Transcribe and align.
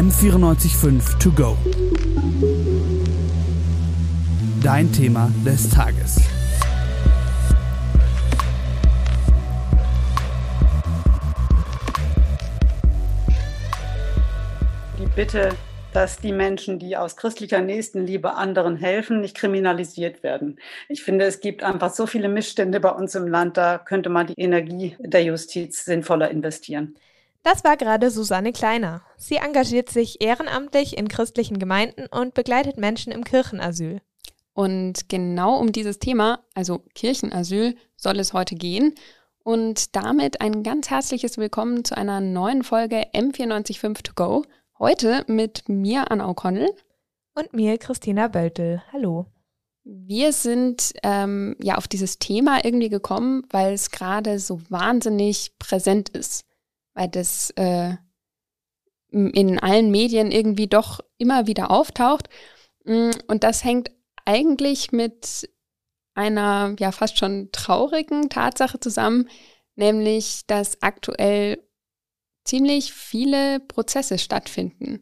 M945 0.00 1.18
To 1.18 1.30
Go. 1.30 1.58
Dein 4.62 4.90
Thema 4.90 5.30
des 5.44 5.68
Tages. 5.68 6.16
Die 14.98 15.04
Bitte, 15.14 15.50
dass 15.92 16.16
die 16.16 16.32
Menschen, 16.32 16.78
die 16.78 16.96
aus 16.96 17.18
christlicher 17.18 17.60
Nächstenliebe 17.60 18.32
anderen 18.32 18.76
helfen, 18.76 19.20
nicht 19.20 19.36
kriminalisiert 19.36 20.22
werden. 20.22 20.58
Ich 20.88 21.02
finde, 21.02 21.26
es 21.26 21.40
gibt 21.40 21.62
einfach 21.62 21.92
so 21.92 22.06
viele 22.06 22.30
Missstände 22.30 22.80
bei 22.80 22.90
uns 22.90 23.14
im 23.14 23.28
Land, 23.28 23.58
da 23.58 23.76
könnte 23.76 24.08
man 24.08 24.28
die 24.28 24.40
Energie 24.40 24.96
der 24.98 25.24
Justiz 25.24 25.84
sinnvoller 25.84 26.30
investieren. 26.30 26.96
Das 27.42 27.64
war 27.64 27.78
gerade 27.78 28.10
Susanne 28.10 28.52
Kleiner. 28.52 29.02
Sie 29.16 29.36
engagiert 29.36 29.88
sich 29.88 30.20
ehrenamtlich 30.20 30.98
in 30.98 31.08
christlichen 31.08 31.58
Gemeinden 31.58 32.06
und 32.10 32.34
begleitet 32.34 32.76
Menschen 32.76 33.12
im 33.12 33.24
Kirchenasyl. 33.24 34.02
Und 34.52 35.08
genau 35.08 35.56
um 35.58 35.72
dieses 35.72 35.98
Thema, 35.98 36.44
also 36.54 36.82
Kirchenasyl, 36.94 37.76
soll 37.96 38.18
es 38.18 38.34
heute 38.34 38.56
gehen. 38.56 38.94
Und 39.42 39.96
damit 39.96 40.42
ein 40.42 40.62
ganz 40.62 40.90
herzliches 40.90 41.38
Willkommen 41.38 41.82
zu 41.82 41.96
einer 41.96 42.20
neuen 42.20 42.62
Folge 42.62 43.06
M945 43.14 44.02
To 44.02 44.12
Go. 44.14 44.44
Heute 44.78 45.24
mit 45.26 45.66
mir, 45.66 46.10
Anna 46.10 46.28
O'Connell. 46.28 46.68
Und 47.34 47.54
mir, 47.54 47.78
Christina 47.78 48.28
Böltel. 48.28 48.82
Hallo. 48.92 49.26
Wir 49.82 50.34
sind 50.34 50.92
ähm, 51.02 51.56
ja 51.58 51.76
auf 51.76 51.88
dieses 51.88 52.18
Thema 52.18 52.62
irgendwie 52.66 52.90
gekommen, 52.90 53.44
weil 53.48 53.72
es 53.72 53.90
gerade 53.90 54.38
so 54.38 54.60
wahnsinnig 54.68 55.58
präsent 55.58 56.10
ist 56.10 56.44
weil 57.00 57.08
das 57.08 57.48
äh, 57.56 57.94
in 59.10 59.58
allen 59.58 59.90
Medien 59.90 60.30
irgendwie 60.30 60.66
doch 60.66 61.00
immer 61.16 61.46
wieder 61.46 61.70
auftaucht. 61.70 62.28
Mm, 62.84 63.10
und 63.26 63.42
das 63.42 63.64
hängt 63.64 63.90
eigentlich 64.26 64.92
mit 64.92 65.48
einer 66.14 66.76
ja 66.78 66.92
fast 66.92 67.18
schon 67.18 67.48
traurigen 67.52 68.28
Tatsache 68.28 68.80
zusammen, 68.80 69.30
nämlich 69.76 70.42
dass 70.46 70.82
aktuell 70.82 71.66
ziemlich 72.44 72.92
viele 72.92 73.60
Prozesse 73.60 74.18
stattfinden 74.18 75.00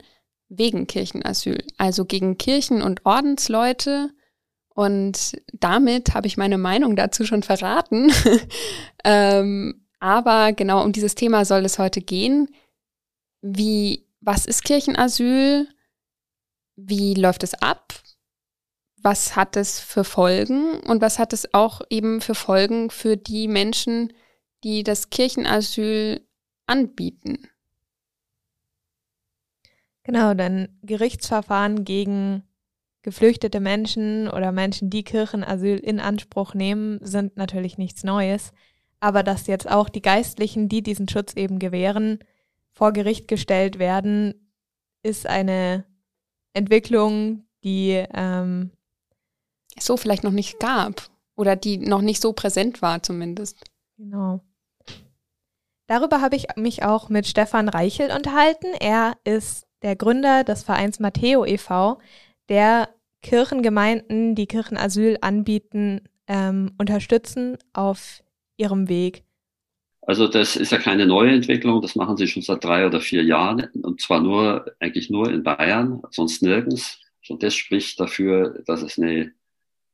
wegen 0.48 0.86
Kirchenasyl, 0.86 1.64
also 1.78 2.04
gegen 2.04 2.38
Kirchen- 2.38 2.82
und 2.82 3.04
Ordensleute. 3.06 4.10
Und 4.68 5.36
damit 5.52 6.14
habe 6.14 6.28
ich 6.28 6.36
meine 6.36 6.58
Meinung 6.58 6.94
dazu 6.94 7.24
schon 7.24 7.42
verraten. 7.42 8.12
ähm, 9.04 9.87
aber 10.00 10.52
genau 10.52 10.82
um 10.84 10.92
dieses 10.92 11.14
Thema 11.14 11.44
soll 11.44 11.64
es 11.64 11.78
heute 11.78 12.00
gehen. 12.00 12.48
Wie, 13.42 14.06
was 14.20 14.46
ist 14.46 14.64
Kirchenasyl? 14.64 15.68
Wie 16.76 17.14
läuft 17.14 17.42
es 17.42 17.54
ab? 17.54 17.94
Was 19.00 19.36
hat 19.36 19.56
es 19.56 19.80
für 19.80 20.04
Folgen? 20.04 20.80
Und 20.80 21.00
was 21.00 21.18
hat 21.18 21.32
es 21.32 21.52
auch 21.54 21.82
eben 21.90 22.20
für 22.20 22.34
Folgen 22.34 22.90
für 22.90 23.16
die 23.16 23.48
Menschen, 23.48 24.12
die 24.64 24.82
das 24.82 25.10
Kirchenasyl 25.10 26.26
anbieten? 26.66 27.48
Genau, 30.04 30.34
denn 30.34 30.78
Gerichtsverfahren 30.82 31.84
gegen 31.84 32.42
geflüchtete 33.02 33.60
Menschen 33.60 34.28
oder 34.28 34.52
Menschen, 34.52 34.90
die 34.90 35.04
Kirchenasyl 35.04 35.78
in 35.78 36.00
Anspruch 36.00 36.54
nehmen, 36.54 36.98
sind 37.02 37.36
natürlich 37.36 37.78
nichts 37.78 38.04
Neues 38.04 38.52
aber 39.00 39.22
dass 39.22 39.46
jetzt 39.46 39.70
auch 39.70 39.88
die 39.88 40.02
Geistlichen, 40.02 40.68
die 40.68 40.82
diesen 40.82 41.08
Schutz 41.08 41.34
eben 41.34 41.58
gewähren, 41.58 42.18
vor 42.72 42.92
Gericht 42.92 43.28
gestellt 43.28 43.78
werden, 43.78 44.50
ist 45.02 45.26
eine 45.26 45.84
Entwicklung, 46.52 47.44
die 47.64 48.04
ähm, 48.14 48.70
es 49.76 49.86
so 49.86 49.96
vielleicht 49.96 50.24
noch 50.24 50.32
nicht 50.32 50.58
gab 50.60 51.08
oder 51.36 51.56
die 51.56 51.78
noch 51.78 52.02
nicht 52.02 52.20
so 52.20 52.32
präsent 52.32 52.82
war 52.82 53.02
zumindest. 53.02 53.64
Genau. 53.96 54.40
Darüber 55.86 56.20
habe 56.20 56.36
ich 56.36 56.46
mich 56.56 56.82
auch 56.82 57.08
mit 57.08 57.26
Stefan 57.26 57.68
Reichel 57.68 58.10
unterhalten. 58.10 58.66
Er 58.78 59.16
ist 59.24 59.66
der 59.82 59.96
Gründer 59.96 60.44
des 60.44 60.62
Vereins 60.62 61.00
Matteo 61.00 61.44
e.V., 61.44 61.98
der 62.48 62.90
Kirchengemeinden, 63.22 64.34
die 64.34 64.46
Kirchenasyl 64.46 65.18
anbieten, 65.20 66.08
ähm, 66.26 66.74
unterstützen 66.78 67.56
auf 67.72 68.22
Ihrem 68.58 68.88
Weg? 68.88 69.24
Also 70.02 70.28
das 70.28 70.56
ist 70.56 70.72
ja 70.72 70.78
keine 70.78 71.06
neue 71.06 71.32
Entwicklung, 71.32 71.82
das 71.82 71.94
machen 71.94 72.16
sie 72.16 72.26
schon 72.28 72.42
seit 72.42 72.64
drei 72.64 72.86
oder 72.86 73.00
vier 73.00 73.22
Jahren 73.22 73.68
und 73.82 74.00
zwar 74.00 74.20
nur, 74.20 74.66
eigentlich 74.80 75.10
nur 75.10 75.30
in 75.30 75.42
Bayern, 75.42 76.02
sonst 76.10 76.42
nirgends. 76.42 76.98
Schon 77.20 77.38
das 77.38 77.54
spricht 77.54 78.00
dafür, 78.00 78.62
dass 78.66 78.82
es 78.82 78.98
ein 78.98 79.34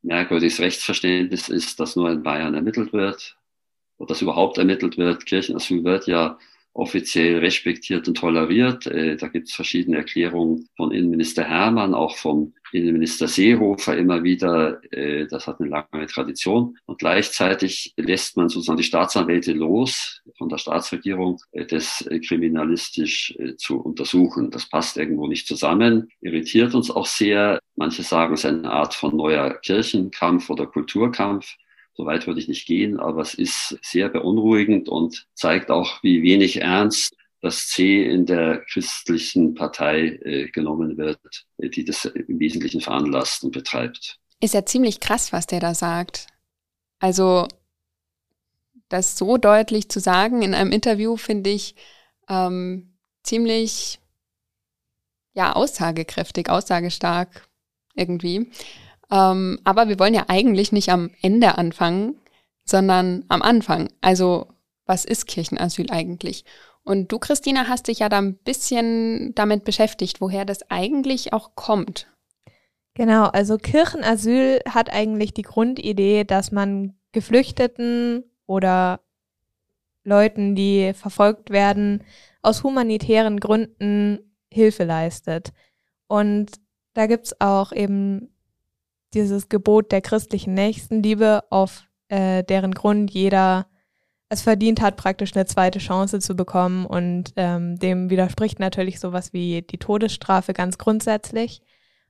merkwürdiges 0.02 0.60
Rechtsverständnis 0.60 1.48
ist, 1.48 1.80
dass 1.80 1.96
nur 1.96 2.10
in 2.10 2.22
Bayern 2.22 2.54
ermittelt 2.54 2.92
wird 2.92 3.36
oder 3.98 4.08
dass 4.08 4.22
überhaupt 4.22 4.58
ermittelt 4.58 4.98
wird. 4.98 5.26
Kirchenasyl 5.26 5.82
wird 5.84 6.06
ja 6.06 6.38
offiziell 6.74 7.38
respektiert 7.38 8.08
und 8.08 8.16
toleriert. 8.16 8.86
Äh, 8.86 9.16
da 9.16 9.28
gibt 9.28 9.48
es 9.48 9.54
verschiedene 9.54 9.96
Erklärungen 9.98 10.68
von 10.76 10.90
Innenminister 10.90 11.44
Hermann, 11.44 11.94
auch 11.94 12.16
vom 12.16 12.52
Innenminister 12.72 13.28
Seehofer 13.28 13.96
immer 13.96 14.24
wieder. 14.24 14.82
Äh, 14.92 15.26
das 15.28 15.46
hat 15.46 15.60
eine 15.60 15.70
lange 15.70 16.06
Tradition. 16.06 16.76
Und 16.86 16.98
gleichzeitig 16.98 17.94
lässt 17.96 18.36
man 18.36 18.48
sozusagen 18.48 18.78
die 18.78 18.84
Staatsanwälte 18.84 19.52
los 19.52 20.20
von 20.36 20.48
der 20.48 20.58
Staatsregierung, 20.58 21.38
äh, 21.52 21.64
das 21.64 22.04
kriminalistisch 22.26 23.36
zu 23.56 23.80
untersuchen. 23.80 24.50
Das 24.50 24.68
passt 24.68 24.96
irgendwo 24.96 25.28
nicht 25.28 25.46
zusammen, 25.46 26.08
irritiert 26.20 26.74
uns 26.74 26.90
auch 26.90 27.06
sehr. 27.06 27.60
Manche 27.76 28.02
sagen, 28.02 28.34
es 28.34 28.40
ist 28.40 28.50
eine 28.50 28.70
Art 28.70 28.94
von 28.94 29.16
neuer 29.16 29.54
Kirchenkampf 29.60 30.50
oder 30.50 30.66
Kulturkampf. 30.66 31.56
So 31.94 32.06
weit 32.06 32.26
würde 32.26 32.40
ich 32.40 32.48
nicht 32.48 32.66
gehen, 32.66 32.98
aber 32.98 33.22
es 33.22 33.34
ist 33.34 33.78
sehr 33.82 34.08
beunruhigend 34.08 34.88
und 34.88 35.26
zeigt 35.34 35.70
auch, 35.70 36.02
wie 36.02 36.22
wenig 36.22 36.60
ernst 36.60 37.16
das 37.40 37.68
C 37.68 38.02
in 38.02 38.26
der 38.26 38.64
christlichen 38.72 39.54
Partei 39.54 40.18
äh, 40.22 40.48
genommen 40.48 40.96
wird, 40.96 41.46
äh, 41.58 41.68
die 41.68 41.84
das 41.84 42.06
im 42.06 42.40
Wesentlichen 42.40 42.80
veranlasst 42.80 43.44
und 43.44 43.52
betreibt. 43.52 44.18
Ist 44.40 44.54
ja 44.54 44.64
ziemlich 44.64 44.98
krass, 44.98 45.32
was 45.32 45.46
der 45.46 45.60
da 45.60 45.74
sagt. 45.74 46.26
Also 46.98 47.46
das 48.88 49.16
so 49.18 49.36
deutlich 49.36 49.88
zu 49.88 50.00
sagen 50.00 50.42
in 50.42 50.54
einem 50.54 50.72
Interview 50.72 51.16
finde 51.16 51.50
ich 51.50 51.74
ähm, 52.28 52.96
ziemlich 53.22 53.98
ja 55.34 55.52
aussagekräftig, 55.52 56.48
aussagestark 56.48 57.48
irgendwie. 57.94 58.50
Ähm, 59.14 59.60
aber 59.62 59.88
wir 59.88 60.00
wollen 60.00 60.14
ja 60.14 60.24
eigentlich 60.26 60.72
nicht 60.72 60.88
am 60.88 61.10
Ende 61.22 61.56
anfangen, 61.56 62.16
sondern 62.64 63.24
am 63.28 63.42
Anfang. 63.42 63.88
Also, 64.00 64.48
was 64.86 65.04
ist 65.04 65.26
Kirchenasyl 65.26 65.90
eigentlich? 65.90 66.44
Und 66.82 67.12
du, 67.12 67.20
Christina, 67.20 67.68
hast 67.68 67.86
dich 67.86 68.00
ja 68.00 68.08
da 68.08 68.18
ein 68.18 68.34
bisschen 68.34 69.32
damit 69.36 69.64
beschäftigt, 69.64 70.20
woher 70.20 70.44
das 70.44 70.68
eigentlich 70.68 71.32
auch 71.32 71.54
kommt. 71.54 72.08
Genau, 72.94 73.24
also 73.26 73.56
Kirchenasyl 73.56 74.60
hat 74.68 74.92
eigentlich 74.92 75.32
die 75.32 75.42
Grundidee, 75.42 76.24
dass 76.24 76.50
man 76.50 76.94
Geflüchteten 77.12 78.24
oder 78.46 79.00
Leuten, 80.02 80.54
die 80.56 80.92
verfolgt 80.92 81.50
werden, 81.50 82.02
aus 82.42 82.64
humanitären 82.64 83.38
Gründen 83.40 84.18
Hilfe 84.50 84.84
leistet. 84.84 85.52
Und 86.08 86.50
da 86.94 87.06
gibt's 87.06 87.40
auch 87.40 87.72
eben 87.72 88.33
dieses 89.14 89.48
Gebot 89.48 89.92
der 89.92 90.00
christlichen 90.00 90.54
Nächstenliebe, 90.54 91.44
auf 91.50 91.84
äh, 92.08 92.44
deren 92.44 92.72
Grund 92.72 93.10
jeder 93.10 93.66
es 94.28 94.42
verdient 94.42 94.80
hat, 94.80 94.96
praktisch 94.96 95.34
eine 95.34 95.46
zweite 95.46 95.78
Chance 95.78 96.18
zu 96.18 96.34
bekommen. 96.34 96.86
Und 96.86 97.32
ähm, 97.36 97.78
dem 97.78 98.10
widerspricht 98.10 98.58
natürlich 98.58 99.00
sowas 99.00 99.32
wie 99.32 99.62
die 99.62 99.78
Todesstrafe 99.78 100.52
ganz 100.52 100.78
grundsätzlich. 100.78 101.62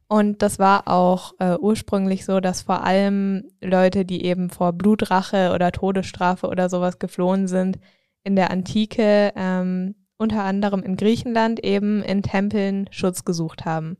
Und 0.06 0.42
das 0.42 0.58
war 0.58 0.88
auch 0.88 1.32
äh, 1.38 1.56
ursprünglich 1.56 2.24
so, 2.24 2.40
dass 2.40 2.62
vor 2.62 2.84
allem 2.84 3.48
Leute, 3.60 4.04
die 4.04 4.24
eben 4.24 4.50
vor 4.50 4.72
Blutrache 4.72 5.52
oder 5.54 5.72
Todesstrafe 5.72 6.46
oder 6.46 6.68
sowas 6.68 6.98
geflohen 6.98 7.48
sind, 7.48 7.78
in 8.22 8.36
der 8.36 8.50
Antike, 8.50 9.32
ähm, 9.34 9.94
unter 10.16 10.44
anderem 10.44 10.82
in 10.82 10.96
Griechenland, 10.96 11.60
eben 11.64 12.02
in 12.02 12.22
Tempeln 12.22 12.86
Schutz 12.90 13.24
gesucht 13.24 13.64
haben. 13.64 13.96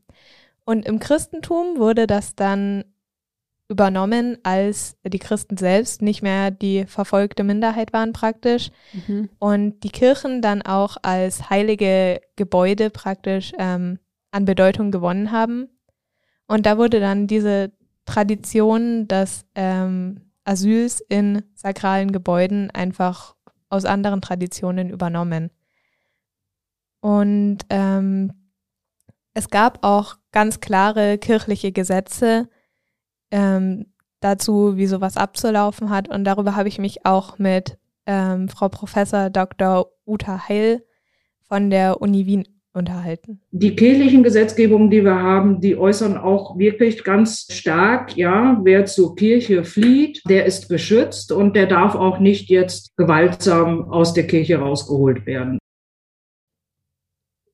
Und 0.63 0.85
im 0.85 0.99
Christentum 0.99 1.77
wurde 1.77 2.07
das 2.07 2.35
dann 2.35 2.85
übernommen, 3.67 4.37
als 4.43 4.95
die 5.03 5.19
Christen 5.19 5.57
selbst 5.57 6.01
nicht 6.01 6.21
mehr 6.21 6.51
die 6.51 6.85
verfolgte 6.85 7.43
Minderheit 7.43 7.93
waren 7.93 8.13
praktisch 8.13 8.69
mhm. 8.93 9.29
und 9.39 9.83
die 9.83 9.89
Kirchen 9.89 10.41
dann 10.41 10.61
auch 10.61 10.97
als 11.01 11.49
heilige 11.49 12.21
Gebäude 12.35 12.89
praktisch 12.89 13.53
ähm, 13.57 13.99
an 14.31 14.45
Bedeutung 14.45 14.91
gewonnen 14.91 15.31
haben. 15.31 15.67
Und 16.47 16.65
da 16.67 16.77
wurde 16.77 16.99
dann 16.99 17.25
diese 17.25 17.71
Tradition 18.05 19.07
des 19.07 19.45
ähm, 19.55 20.21
Asyls 20.43 21.01
in 21.09 21.41
sakralen 21.55 22.11
Gebäuden 22.11 22.69
einfach 22.69 23.35
aus 23.69 23.85
anderen 23.85 24.21
Traditionen 24.21 24.91
übernommen. 24.91 25.49
Und 27.01 27.59
ähm, 27.69 28.33
es 29.33 29.49
gab 29.49 29.83
auch 29.83 30.17
ganz 30.31 30.59
klare 30.59 31.17
kirchliche 31.17 31.71
Gesetze 31.71 32.47
ähm, 33.35 33.87
dazu, 34.21 34.77
wie 34.77 34.87
sowas 34.87 35.17
abzulaufen 35.17 35.89
hat. 35.89 36.07
Und 36.07 36.23
darüber 36.23 36.55
habe 36.55 36.69
ich 36.69 36.79
mich 36.79 37.05
auch 37.05 37.37
mit 37.37 37.77
ähm, 38.05 38.47
Frau 38.47 38.69
Professor 38.69 39.29
Dr. 39.29 39.87
Uta 40.05 40.47
Heil 40.47 40.83
von 41.47 41.69
der 41.69 42.01
Uni 42.01 42.25
Wien 42.25 42.47
unterhalten. 42.73 43.41
Die 43.51 43.75
kirchlichen 43.75 44.23
Gesetzgebungen, 44.23 44.89
die 44.89 45.03
wir 45.03 45.15
haben, 45.15 45.61
die 45.61 45.77
äußern 45.77 46.17
auch 46.17 46.57
wirklich 46.57 47.03
ganz 47.03 47.47
stark, 47.49 48.15
ja, 48.17 48.59
wer 48.63 48.85
zur 48.85 49.15
Kirche 49.15 49.63
flieht, 49.63 50.21
der 50.27 50.45
ist 50.45 50.69
geschützt 50.69 51.31
und 51.31 51.55
der 51.55 51.67
darf 51.67 51.95
auch 51.95 52.19
nicht 52.19 52.49
jetzt 52.49 52.95
gewaltsam 52.97 53.89
aus 53.91 54.13
der 54.13 54.27
Kirche 54.27 54.57
rausgeholt 54.57 55.25
werden. 55.25 55.57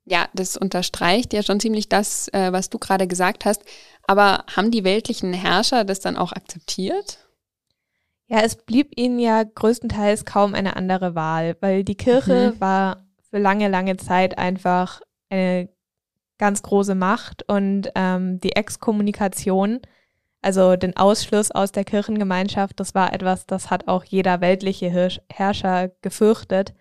Ja, 0.06 0.28
das 0.34 0.58
unterstreicht 0.58 1.34
ja 1.34 1.44
schon 1.44 1.60
ziemlich 1.60 1.88
das, 1.88 2.28
äh, 2.30 2.52
was 2.52 2.70
du 2.70 2.80
gerade 2.80 3.08
gesagt 3.08 3.46
hast. 3.46 3.64
Aber 4.08 4.46
haben 4.56 4.72
die 4.72 4.84
weltlichen 4.84 5.34
Herrscher 5.34 5.84
das 5.84 6.00
dann 6.00 6.18
auch 6.18 6.32
akzeptiert? 6.32 7.20
Ja, 8.28 8.40
es 8.40 8.56
blieb 8.56 8.98
ihnen 8.98 9.20
ja 9.20 9.44
größtenteils 9.44 10.26
kaum 10.26 10.56
eine 10.56 10.76
andere 10.76 11.16
Wahl, 11.16 11.58
weil 11.60 11.84
die 11.84 11.96
Kirche 11.96 12.54
mhm. 12.56 12.62
war 12.62 13.06
für 13.30 13.40
lange, 13.40 13.68
lange 13.68 13.98
Zeit 13.98 14.38
einfach 14.38 15.02
eine 15.30 15.70
ganz 16.38 16.64
große 16.64 16.96
Macht 16.96 17.44
und 17.48 17.92
ähm, 17.94 18.40
die 18.40 18.56
Exkommunikation, 18.56 19.82
also 20.42 20.76
den 20.76 20.98
Ausschluss 20.98 21.52
aus 21.52 21.72
der 21.72 21.84
Kirchengemeinschaft, 21.84 22.80
das 22.80 22.96
war 22.96 23.14
etwas, 23.14 23.46
das 23.46 23.70
hat 23.70 23.88
auch 23.88 24.04
jeder 24.04 24.42
weltliche 24.42 24.90
Herrscher 25.30 25.92
gefürchtet, 26.02 26.74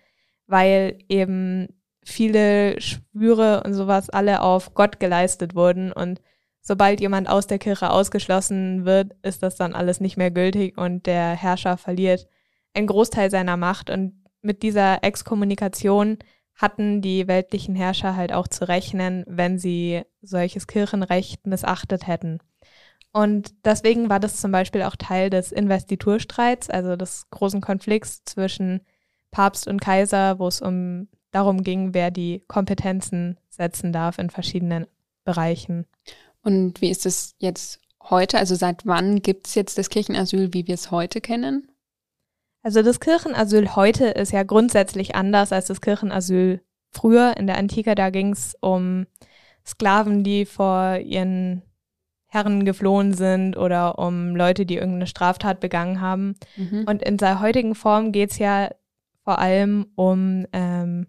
weil 0.47 0.99
eben 1.09 1.80
viele 2.05 2.81
Schwüre 2.81 3.63
und 3.65 3.75
sowas 3.75 4.11
alle 4.11 4.43
auf 4.43 4.75
Gott 4.75 5.01
geleistet 5.01 5.55
wurden 5.55 5.93
und 5.93 6.21
sobald 6.61 7.01
jemand 7.01 7.29
aus 7.29 7.47
der 7.47 7.59
Kirche 7.59 7.91
ausgeschlossen 7.91 8.85
wird, 8.85 9.13
ist 9.23 9.43
das 9.43 9.57
dann 9.57 9.75
alles 9.75 10.01
nicht 10.01 10.17
mehr 10.17 10.31
gültig 10.31 10.79
und 10.79 11.07
der 11.07 11.31
Herrscher 11.35 11.77
verliert 11.77 12.27
einen 12.75 12.87
Großteil 12.87 13.31
seiner 13.31 13.57
Macht 13.57 13.91
und 13.91 14.25
mit 14.43 14.63
dieser 14.63 15.03
Exkommunikation 15.05 16.19
hatten 16.55 17.01
die 17.01 17.27
weltlichen 17.27 17.75
Herrscher 17.75 18.17
halt 18.17 18.33
auch 18.33 18.49
zu 18.49 18.69
rechnen, 18.69 19.25
wenn 19.27 19.59
sie 19.59 20.03
solches 20.21 20.67
Kirchenrecht 20.67 21.47
missachtet 21.47 22.07
hätten. 22.07 22.39
Und 23.13 23.55
deswegen 23.65 24.09
war 24.09 24.21
das 24.21 24.41
zum 24.41 24.53
Beispiel 24.53 24.83
auch 24.83 24.97
Teil 24.97 25.31
des 25.31 25.53
Investiturstreits, 25.53 26.71
also 26.71 26.97
des 26.97 27.29
großen 27.31 27.61
Konflikts 27.61 28.23
zwischen 28.25 28.83
Papst 29.31 29.67
und 29.67 29.81
Kaiser, 29.81 30.39
wo 30.39 30.47
es 30.47 30.61
um 30.61 31.09
darum 31.31 31.63
ging, 31.63 31.95
wer 31.95 32.11
die 32.11 32.45
Kompetenzen 32.49 33.39
setzen 33.49 33.93
darf 33.93 34.19
in 34.19 34.31
verschiedenen 34.31 34.87
Bereichen. 35.25 35.87
Und 36.43 36.81
wie 36.81 36.91
ist 36.91 37.07
es 37.07 37.35
jetzt 37.39 37.81
heute? 38.03 38.39
Also 38.39 38.55
seit 38.55 38.87
wann 38.87 39.23
gibt 39.23 39.47
es 39.47 39.55
jetzt 39.55 39.79
das 39.79 39.91
Kirchenasyl, 39.91 40.53
wie 40.53 40.67
wir 40.67 40.75
es 40.75 40.91
heute 40.91 41.21
kennen? 41.21 41.71
Also 42.63 42.83
das 42.83 43.01
Kirchenasyl 43.01 43.75
heute 43.75 44.07
ist 44.07 44.33
ja 44.33 44.43
grundsätzlich 44.43 45.15
anders 45.15 45.53
als 45.53 45.67
das 45.67 45.81
Kirchenasyl 45.81 46.61
früher. 46.91 47.37
In 47.37 47.47
der 47.47 47.59
Antike, 47.59 47.95
da 47.95 48.11
ging 48.11 48.33
es 48.33 48.57
um 48.61 49.07
Sklaven, 49.67 50.25
die 50.25 50.47
vor 50.47 50.97
ihren 50.97 51.63
Herren 52.27 52.65
geflohen 52.65 53.13
sind 53.13 53.57
oder 53.57 53.99
um 53.99 54.37
Leute, 54.37 54.65
die 54.65 54.77
irgendeine 54.77 55.07
Straftat 55.07 55.61
begangen 55.61 56.01
haben. 56.01 56.37
Mhm. 56.57 56.85
Und 56.87 57.03
in 57.03 57.19
seiner 57.19 57.41
heutigen 57.41 57.75
Form 57.75 58.13
geht 58.13 58.31
es 58.31 58.39
ja 58.39 58.71
vor 59.25 59.39
allem 59.39 59.87
um 59.97 60.47
ähm, 60.53 61.07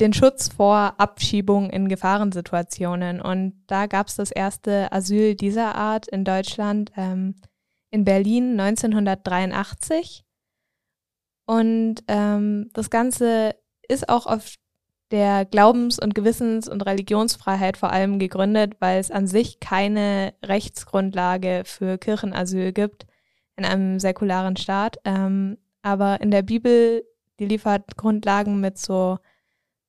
den 0.00 0.12
Schutz 0.12 0.48
vor 0.48 0.94
Abschiebung 0.98 1.70
in 1.70 1.88
Gefahrensituationen. 1.88 3.20
Und 3.20 3.62
da 3.66 3.86
gab 3.86 4.08
es 4.08 4.16
das 4.16 4.30
erste 4.30 4.92
Asyl 4.92 5.34
dieser 5.34 5.74
Art 5.74 6.06
in 6.08 6.24
Deutschland 6.24 6.92
ähm, 6.96 7.34
in 7.90 8.04
Berlin 8.04 8.58
1983. 8.60 10.24
Und 11.46 11.96
ähm, 12.08 12.70
das 12.74 12.90
Ganze 12.90 13.54
ist 13.88 14.08
auch 14.08 14.26
auf 14.26 14.54
der 15.10 15.44
Glaubens- 15.44 15.98
und 15.98 16.14
Gewissens- 16.14 16.68
und 16.68 16.84
Religionsfreiheit 16.84 17.76
vor 17.76 17.92
allem 17.92 18.18
gegründet, 18.18 18.74
weil 18.80 18.98
es 18.98 19.10
an 19.10 19.26
sich 19.26 19.60
keine 19.60 20.34
Rechtsgrundlage 20.44 21.62
für 21.64 21.96
Kirchenasyl 21.96 22.72
gibt 22.72 23.06
in 23.56 23.64
einem 23.64 24.00
säkularen 24.00 24.56
Staat. 24.56 24.98
Ähm, 25.04 25.58
aber 25.82 26.20
in 26.20 26.32
der 26.32 26.42
Bibel, 26.42 27.04
die 27.38 27.46
liefert 27.46 27.96
Grundlagen 27.96 28.60
mit 28.60 28.78
so 28.78 29.18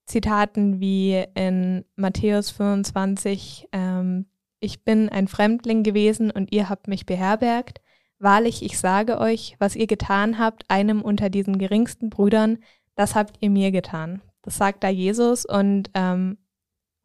Zitaten 0.07 0.80
wie 0.80 1.24
in 1.36 1.83
Matthäus 1.98 2.50
25, 2.51 3.68
ähm, 3.74 4.25
ich 4.59 4.83
bin 4.83 5.09
ein 5.09 5.27
Fremdling 5.27 5.83
gewesen 5.83 6.31
und 6.31 6.51
ihr 6.54 6.69
habt 6.69 6.88
mich 6.88 7.06
beherbergt. 7.06 7.81
Wahrlich, 8.18 8.63
ich 8.63 8.80
sage 8.80 9.19
euch, 9.19 9.56
was 9.59 9.75
ihr 9.75 9.86
getan 9.86 10.39
habt, 10.39 10.63
einem 10.69 11.01
unter 11.01 11.30
diesen 11.30 11.59
geringsten 11.59 12.09
Brüdern, 12.09 12.59
das 12.95 13.13
habt 13.13 13.38
ihr 13.42 13.50
mir 13.50 13.71
getan. 13.71 14.21
Das 14.42 14.57
sagt 14.57 14.83
da 14.83 14.89
Jesus 14.89 15.45
und 15.45 15.92
ähm, 15.94 16.38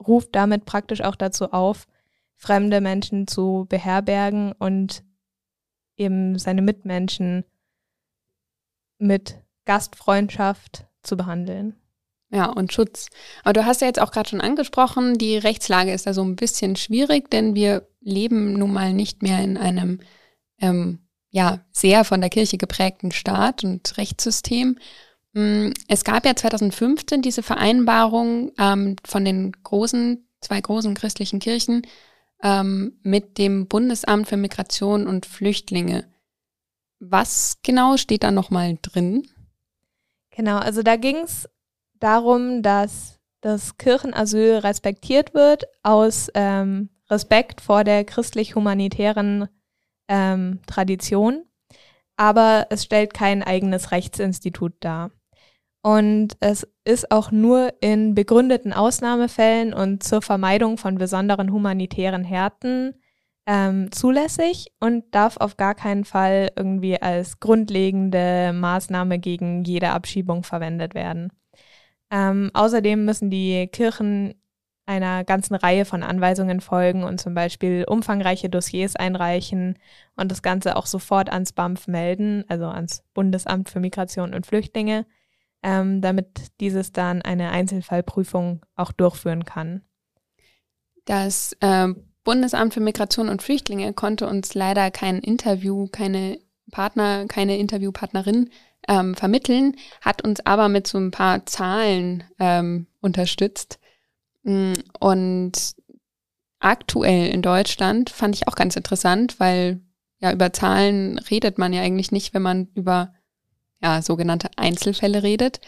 ruft 0.00 0.34
damit 0.34 0.64
praktisch 0.64 1.02
auch 1.02 1.16
dazu 1.16 1.52
auf, 1.52 1.86
fremde 2.36 2.80
Menschen 2.80 3.26
zu 3.26 3.66
beherbergen 3.68 4.52
und 4.52 5.04
eben 5.96 6.38
seine 6.38 6.62
Mitmenschen 6.62 7.44
mit 8.98 9.42
Gastfreundschaft 9.64 10.86
zu 11.02 11.16
behandeln. 11.16 11.81
Ja, 12.32 12.46
und 12.46 12.72
Schutz. 12.72 13.08
Aber 13.44 13.52
du 13.52 13.66
hast 13.66 13.82
ja 13.82 13.86
jetzt 13.86 14.00
auch 14.00 14.10
gerade 14.10 14.30
schon 14.30 14.40
angesprochen, 14.40 15.18
die 15.18 15.36
Rechtslage 15.36 15.92
ist 15.92 16.06
da 16.06 16.14
so 16.14 16.22
ein 16.22 16.34
bisschen 16.34 16.76
schwierig, 16.76 17.30
denn 17.30 17.54
wir 17.54 17.86
leben 18.00 18.54
nun 18.54 18.72
mal 18.72 18.94
nicht 18.94 19.22
mehr 19.22 19.40
in 19.40 19.58
einem 19.58 20.00
ähm, 20.58 21.00
ja, 21.30 21.60
sehr 21.72 22.04
von 22.04 22.20
der 22.22 22.30
Kirche 22.30 22.56
geprägten 22.56 23.12
Staat 23.12 23.64
und 23.64 23.96
Rechtssystem. 23.98 24.78
Mm, 25.34 25.70
es 25.88 26.04
gab 26.04 26.24
ja 26.24 26.34
2015 26.34 27.20
diese 27.20 27.42
Vereinbarung 27.42 28.52
ähm, 28.58 28.96
von 29.04 29.24
den 29.26 29.52
großen, 29.52 30.26
zwei 30.40 30.60
großen 30.60 30.94
christlichen 30.94 31.38
Kirchen 31.38 31.86
ähm, 32.42 32.98
mit 33.02 33.36
dem 33.36 33.66
Bundesamt 33.66 34.28
für 34.28 34.38
Migration 34.38 35.06
und 35.06 35.26
Flüchtlinge. 35.26 36.06
Was 36.98 37.58
genau 37.62 37.98
steht 37.98 38.22
da 38.22 38.30
nochmal 38.30 38.78
drin? 38.80 39.26
Genau, 40.30 40.58
also 40.58 40.82
da 40.82 40.96
ging 40.96 41.16
es 41.16 41.48
darum, 42.02 42.62
dass 42.62 43.20
das 43.40 43.76
Kirchenasyl 43.76 44.58
respektiert 44.58 45.34
wird 45.34 45.64
aus 45.82 46.28
ähm, 46.34 46.90
Respekt 47.10 47.60
vor 47.60 47.84
der 47.84 48.04
christlich-humanitären 48.04 49.48
ähm, 50.08 50.60
Tradition, 50.66 51.44
aber 52.16 52.66
es 52.70 52.84
stellt 52.84 53.14
kein 53.14 53.42
eigenes 53.42 53.90
Rechtsinstitut 53.90 54.72
dar. 54.80 55.10
Und 55.82 56.34
es 56.38 56.66
ist 56.84 57.10
auch 57.10 57.32
nur 57.32 57.74
in 57.80 58.14
begründeten 58.14 58.72
Ausnahmefällen 58.72 59.74
und 59.74 60.04
zur 60.04 60.22
Vermeidung 60.22 60.78
von 60.78 60.96
besonderen 60.96 61.52
humanitären 61.52 62.22
Härten 62.22 62.94
ähm, 63.46 63.90
zulässig 63.90 64.72
und 64.78 65.12
darf 65.12 65.36
auf 65.38 65.56
gar 65.56 65.74
keinen 65.74 66.04
Fall 66.04 66.52
irgendwie 66.54 67.02
als 67.02 67.40
grundlegende 67.40 68.52
Maßnahme 68.54 69.18
gegen 69.18 69.64
jede 69.64 69.90
Abschiebung 69.90 70.44
verwendet 70.44 70.94
werden. 70.94 71.32
Ähm, 72.12 72.50
außerdem 72.52 73.06
müssen 73.06 73.30
die 73.30 73.66
Kirchen 73.68 74.34
einer 74.84 75.24
ganzen 75.24 75.54
Reihe 75.54 75.86
von 75.86 76.02
Anweisungen 76.02 76.60
folgen 76.60 77.04
und 77.04 77.18
zum 77.18 77.34
Beispiel 77.34 77.84
umfangreiche 77.88 78.50
Dossiers 78.50 78.96
einreichen 78.96 79.78
und 80.16 80.30
das 80.30 80.42
Ganze 80.42 80.76
auch 80.76 80.84
sofort 80.84 81.30
ans 81.32 81.54
BAMF 81.54 81.86
melden, 81.86 82.44
also 82.48 82.66
ans 82.66 83.02
Bundesamt 83.14 83.70
für 83.70 83.80
Migration 83.80 84.34
und 84.34 84.46
Flüchtlinge, 84.46 85.06
ähm, 85.62 86.02
damit 86.02 86.60
dieses 86.60 86.92
dann 86.92 87.22
eine 87.22 87.50
Einzelfallprüfung 87.50 88.60
auch 88.76 88.92
durchführen 88.92 89.46
kann. 89.46 89.80
Das 91.06 91.56
äh, 91.60 91.88
Bundesamt 92.24 92.74
für 92.74 92.80
Migration 92.80 93.30
und 93.30 93.40
Flüchtlinge 93.40 93.94
konnte 93.94 94.28
uns 94.28 94.54
leider 94.54 94.90
kein 94.90 95.18
Interview, 95.18 95.88
keine 95.88 96.38
Partner, 96.70 97.26
keine 97.26 97.56
Interviewpartnerin 97.56 98.50
ähm, 98.88 99.14
vermitteln, 99.14 99.76
hat 100.00 100.22
uns 100.22 100.44
aber 100.44 100.68
mit 100.68 100.86
so 100.86 100.98
ein 100.98 101.10
paar 101.10 101.46
Zahlen 101.46 102.24
ähm, 102.38 102.86
unterstützt. 103.00 103.78
Mm, 104.42 104.72
und 104.98 105.52
aktuell 106.58 107.28
in 107.28 107.42
Deutschland 107.42 108.10
fand 108.10 108.34
ich 108.34 108.48
auch 108.48 108.54
ganz 108.54 108.76
interessant, 108.76 109.38
weil 109.38 109.80
ja 110.20 110.32
über 110.32 110.52
Zahlen 110.52 111.18
redet 111.18 111.58
man 111.58 111.72
ja 111.72 111.82
eigentlich 111.82 112.12
nicht, 112.12 112.34
wenn 112.34 112.42
man 112.42 112.68
über 112.74 113.12
ja, 113.82 114.00
sogenannte 114.02 114.48
Einzelfälle 114.56 115.22
redet. 115.22 115.60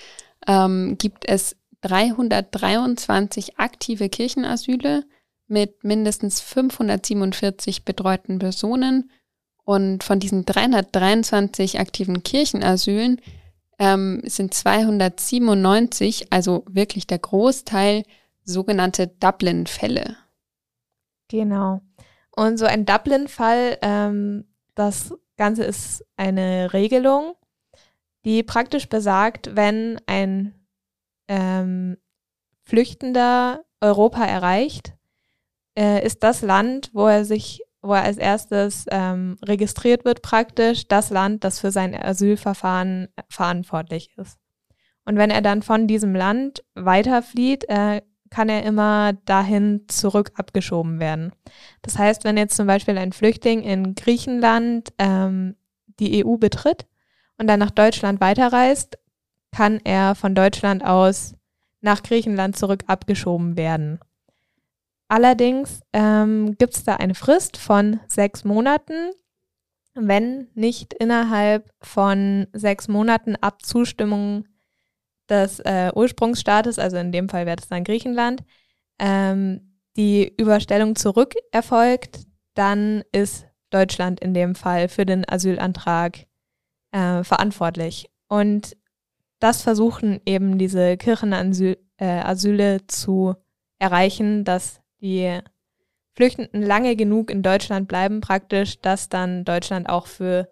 Ähm, 0.46 0.96
gibt 0.98 1.28
es 1.28 1.56
323 1.82 3.58
aktive 3.58 4.08
Kirchenasyle 4.08 5.04
mit 5.46 5.84
mindestens 5.84 6.40
547 6.40 7.84
betreuten 7.84 8.38
Personen 8.38 9.10
und 9.64 10.04
von 10.04 10.20
diesen 10.20 10.44
323 10.44 11.80
aktiven 11.80 12.22
Kirchenasylen 12.22 13.20
ähm, 13.78 14.20
sind 14.24 14.54
297, 14.54 16.32
also 16.32 16.64
wirklich 16.68 17.06
der 17.06 17.18
Großteil, 17.18 18.04
sogenannte 18.44 19.08
Dublin-Fälle. 19.08 20.16
Genau. 21.28 21.80
Und 22.36 22.58
so 22.58 22.66
ein 22.66 22.84
Dublin-Fall, 22.84 23.78
ähm, 23.80 24.44
das 24.74 25.14
Ganze 25.36 25.64
ist 25.64 26.04
eine 26.16 26.72
Regelung, 26.72 27.34
die 28.24 28.42
praktisch 28.42 28.88
besagt, 28.88 29.56
wenn 29.56 30.00
ein 30.06 30.54
ähm, 31.28 31.96
Flüchtender 32.62 33.64
Europa 33.80 34.24
erreicht, 34.24 34.94
äh, 35.76 36.04
ist 36.04 36.22
das 36.22 36.42
Land, 36.42 36.90
wo 36.92 37.06
er 37.06 37.24
sich, 37.24 37.62
wo 37.84 37.92
er 37.92 38.02
als 38.02 38.16
erstes 38.16 38.86
ähm, 38.90 39.36
registriert 39.44 40.04
wird, 40.04 40.22
praktisch 40.22 40.88
das 40.88 41.10
Land, 41.10 41.44
das 41.44 41.60
für 41.60 41.70
sein 41.70 41.94
Asylverfahren 41.94 43.08
verantwortlich 43.28 44.10
ist. 44.16 44.38
Und 45.04 45.16
wenn 45.16 45.30
er 45.30 45.42
dann 45.42 45.62
von 45.62 45.86
diesem 45.86 46.14
Land 46.14 46.64
weiterflieht, 46.74 47.68
äh, 47.68 48.00
kann 48.30 48.48
er 48.48 48.64
immer 48.64 49.12
dahin 49.26 49.82
zurück 49.86 50.32
abgeschoben 50.34 50.98
werden. 50.98 51.32
Das 51.82 51.98
heißt, 51.98 52.24
wenn 52.24 52.36
jetzt 52.36 52.56
zum 52.56 52.66
Beispiel 52.66 52.96
ein 52.98 53.12
Flüchtling 53.12 53.62
in 53.62 53.94
Griechenland 53.94 54.92
ähm, 54.98 55.54
die 56.00 56.24
EU 56.24 56.36
betritt 56.36 56.86
und 57.38 57.46
dann 57.46 57.60
nach 57.60 57.70
Deutschland 57.70 58.20
weiterreist, 58.20 58.98
kann 59.52 59.78
er 59.84 60.14
von 60.14 60.34
Deutschland 60.34 60.84
aus 60.84 61.34
nach 61.80 62.02
Griechenland 62.02 62.56
zurück 62.56 62.82
abgeschoben 62.86 63.56
werden. 63.56 64.00
Allerdings 65.08 65.80
ähm, 65.92 66.56
gibt 66.58 66.74
es 66.76 66.84
da 66.84 66.96
eine 66.96 67.14
Frist 67.14 67.56
von 67.56 68.00
sechs 68.06 68.44
Monaten, 68.44 69.10
wenn 69.94 70.48
nicht 70.54 70.94
innerhalb 70.94 71.70
von 71.80 72.46
sechs 72.52 72.88
Monaten 72.88 73.36
ab 73.36 73.62
Zustimmung 73.62 74.46
des 75.28 75.60
äh, 75.60 75.92
Ursprungsstaates, 75.94 76.78
also 76.78 76.96
in 76.96 77.12
dem 77.12 77.28
Fall 77.28 77.46
wäre 77.46 77.56
das 77.56 77.68
dann 77.68 77.84
Griechenland, 77.84 78.42
ähm, 78.98 79.78
die 79.96 80.34
Überstellung 80.36 80.96
zurück 80.96 81.34
erfolgt, 81.52 82.26
dann 82.54 83.04
ist 83.12 83.46
Deutschland 83.70 84.20
in 84.20 84.34
dem 84.34 84.54
Fall 84.54 84.88
für 84.88 85.06
den 85.06 85.28
Asylantrag 85.28 86.26
äh, 86.92 87.24
verantwortlich. 87.24 88.10
Und 88.28 88.76
das 89.38 89.62
versuchen 89.62 90.20
eben 90.26 90.58
diese 90.58 90.96
Kirchenasyle 90.96 91.76
äh, 91.98 92.80
zu 92.86 93.34
erreichen, 93.78 94.44
dass 94.44 94.80
die 95.04 95.38
Flüchtenden 96.14 96.62
lange 96.62 96.96
genug 96.96 97.30
in 97.30 97.42
Deutschland 97.42 97.86
bleiben, 97.86 98.20
praktisch, 98.20 98.80
dass 98.80 99.08
dann 99.08 99.44
Deutschland 99.44 99.88
auch 99.88 100.06
für 100.06 100.48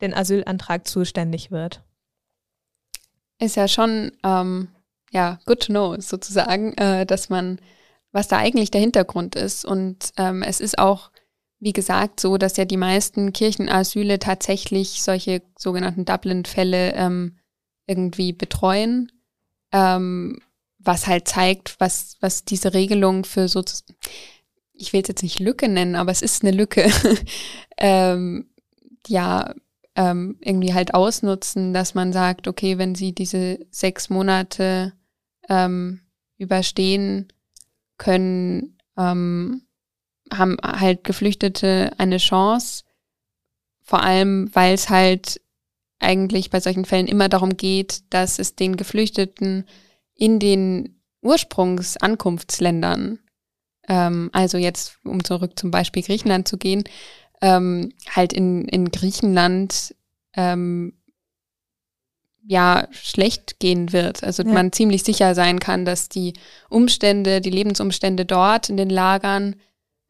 den 0.00 0.14
Asylantrag 0.14 0.86
zuständig 0.86 1.50
wird 1.50 1.82
ist 3.38 3.56
ja 3.56 3.68
schon, 3.68 4.12
ähm, 4.24 4.68
ja, 5.10 5.38
good 5.46 5.60
to 5.60 5.72
know 5.72 6.00
sozusagen, 6.00 6.74
äh, 6.74 7.06
dass 7.06 7.28
man, 7.28 7.60
was 8.12 8.28
da 8.28 8.38
eigentlich 8.38 8.70
der 8.70 8.80
Hintergrund 8.80 9.36
ist. 9.36 9.64
Und 9.64 10.12
ähm, 10.16 10.42
es 10.42 10.60
ist 10.60 10.78
auch, 10.78 11.10
wie 11.60 11.72
gesagt, 11.72 12.20
so, 12.20 12.36
dass 12.36 12.56
ja 12.56 12.64
die 12.64 12.76
meisten 12.76 13.32
Kirchenasyle 13.32 14.18
tatsächlich 14.18 15.02
solche 15.02 15.42
sogenannten 15.56 16.04
Dublin-Fälle 16.04 16.94
ähm, 16.94 17.38
irgendwie 17.86 18.32
betreuen, 18.32 19.10
ähm, 19.72 20.40
was 20.78 21.06
halt 21.06 21.28
zeigt, 21.28 21.76
was, 21.78 22.16
was 22.20 22.44
diese 22.44 22.74
Regelung 22.74 23.24
für 23.24 23.48
so, 23.48 23.62
ich 24.72 24.92
will 24.92 25.02
es 25.02 25.08
jetzt 25.08 25.22
nicht 25.22 25.40
Lücke 25.40 25.68
nennen, 25.68 25.96
aber 25.96 26.12
es 26.12 26.22
ist 26.22 26.42
eine 26.42 26.56
Lücke, 26.56 26.90
ähm, 27.78 28.50
ja, 29.06 29.54
ähm, 29.96 30.36
irgendwie 30.40 30.74
halt 30.74 30.94
ausnutzen, 30.94 31.72
dass 31.74 31.94
man 31.94 32.12
sagt, 32.12 32.46
okay, 32.46 32.78
wenn 32.78 32.94
sie 32.94 33.12
diese 33.12 33.58
sechs 33.70 34.10
Monate 34.10 34.92
ähm, 35.48 36.02
überstehen, 36.36 37.32
können, 37.98 38.78
ähm, 38.96 39.62
haben 40.32 40.56
halt 40.62 41.04
Geflüchtete 41.04 41.90
eine 41.98 42.18
Chance, 42.18 42.84
vor 43.82 44.02
allem 44.02 44.50
weil 44.54 44.74
es 44.74 44.88
halt 44.88 45.40
eigentlich 45.98 46.50
bei 46.50 46.60
solchen 46.60 46.84
Fällen 46.84 47.08
immer 47.08 47.28
darum 47.28 47.56
geht, 47.56 48.02
dass 48.10 48.38
es 48.38 48.54
den 48.54 48.76
Geflüchteten 48.76 49.64
in 50.18 50.38
den 50.38 51.00
Ursprungsankunftsländern, 51.22 53.20
ähm, 53.88 54.30
also 54.32 54.58
jetzt 54.58 54.98
um 55.04 55.24
zurück 55.24 55.58
zum 55.58 55.70
Beispiel 55.70 56.02
Griechenland 56.02 56.46
zu 56.46 56.58
gehen, 56.58 56.84
ähm, 57.40 57.92
halt 58.10 58.32
in, 58.32 58.66
in 58.66 58.90
Griechenland 58.90 59.94
ähm, 60.34 60.92
ja 62.44 62.88
schlecht 62.90 63.60
gehen 63.60 63.92
wird. 63.92 64.24
Also 64.24 64.42
ja. 64.42 64.52
man 64.52 64.72
ziemlich 64.72 65.04
sicher 65.04 65.34
sein 65.34 65.60
kann, 65.60 65.84
dass 65.84 66.08
die 66.08 66.34
Umstände, 66.68 67.40
die 67.40 67.50
Lebensumstände 67.50 68.26
dort 68.26 68.68
in 68.68 68.76
den 68.76 68.90
Lagern 68.90 69.56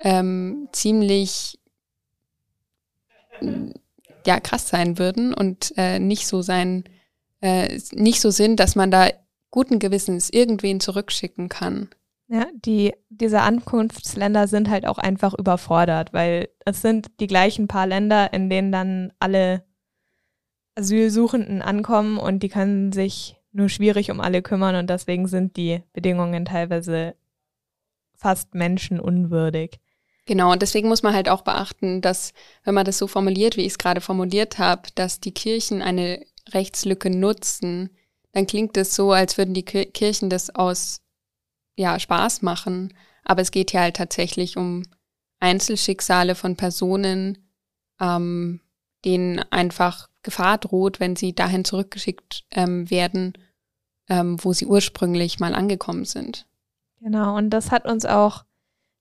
ähm, 0.00 0.68
ziemlich 0.72 1.58
ja 4.26 4.40
krass 4.40 4.68
sein 4.68 4.98
würden 4.98 5.34
und 5.34 5.72
äh, 5.76 5.98
nicht 5.98 6.26
so 6.26 6.42
sein, 6.42 6.84
äh, 7.40 7.78
nicht 7.92 8.20
so 8.20 8.30
sind, 8.30 8.58
dass 8.58 8.74
man 8.74 8.90
da 8.90 9.08
guten 9.50 9.78
Gewissens 9.78 10.30
irgendwen 10.30 10.80
zurückschicken 10.80 11.48
kann. 11.48 11.90
Ja, 12.28 12.46
die, 12.52 12.92
diese 13.08 13.40
Ankunftsländer 13.40 14.48
sind 14.48 14.68
halt 14.68 14.86
auch 14.86 14.98
einfach 14.98 15.32
überfordert, 15.32 16.12
weil 16.12 16.50
es 16.66 16.82
sind 16.82 17.08
die 17.20 17.26
gleichen 17.26 17.68
paar 17.68 17.86
Länder, 17.86 18.32
in 18.34 18.50
denen 18.50 18.70
dann 18.70 19.12
alle 19.18 19.64
Asylsuchenden 20.74 21.62
ankommen 21.62 22.18
und 22.18 22.42
die 22.42 22.50
können 22.50 22.92
sich 22.92 23.36
nur 23.52 23.70
schwierig 23.70 24.10
um 24.10 24.20
alle 24.20 24.42
kümmern 24.42 24.76
und 24.76 24.90
deswegen 24.90 25.26
sind 25.26 25.56
die 25.56 25.82
Bedingungen 25.94 26.44
teilweise 26.44 27.16
fast 28.14 28.54
menschenunwürdig. 28.54 29.80
Genau, 30.26 30.52
und 30.52 30.60
deswegen 30.60 30.88
muss 30.88 31.02
man 31.02 31.14
halt 31.14 31.30
auch 31.30 31.40
beachten, 31.40 32.02
dass, 32.02 32.34
wenn 32.62 32.74
man 32.74 32.84
das 32.84 32.98
so 32.98 33.06
formuliert, 33.06 33.56
wie 33.56 33.62
ich 33.62 33.72
es 33.72 33.78
gerade 33.78 34.02
formuliert 34.02 34.58
habe, 34.58 34.82
dass 34.94 35.20
die 35.20 35.32
Kirchen 35.32 35.80
eine 35.80 36.22
Rechtslücke 36.50 37.08
nutzen, 37.08 37.90
dann 38.38 38.46
klingt 38.46 38.76
es 38.76 38.94
so, 38.94 39.10
als 39.10 39.36
würden 39.36 39.52
die 39.52 39.64
Kirchen 39.64 40.30
das 40.30 40.54
aus 40.54 41.00
ja, 41.76 41.98
Spaß 41.98 42.42
machen. 42.42 42.94
Aber 43.24 43.42
es 43.42 43.50
geht 43.50 43.72
hier 43.72 43.80
halt 43.80 43.96
tatsächlich 43.96 44.56
um 44.56 44.84
Einzelschicksale 45.40 46.36
von 46.36 46.54
Personen, 46.54 47.50
ähm, 48.00 48.60
denen 49.04 49.40
einfach 49.50 50.08
Gefahr 50.22 50.58
droht, 50.58 51.00
wenn 51.00 51.16
sie 51.16 51.34
dahin 51.34 51.64
zurückgeschickt 51.64 52.44
ähm, 52.52 52.88
werden, 52.92 53.32
ähm, 54.08 54.36
wo 54.40 54.52
sie 54.52 54.66
ursprünglich 54.66 55.40
mal 55.40 55.52
angekommen 55.52 56.04
sind. 56.04 56.46
Genau, 57.00 57.36
und 57.36 57.50
das 57.50 57.72
hat 57.72 57.86
uns 57.86 58.04
auch 58.04 58.44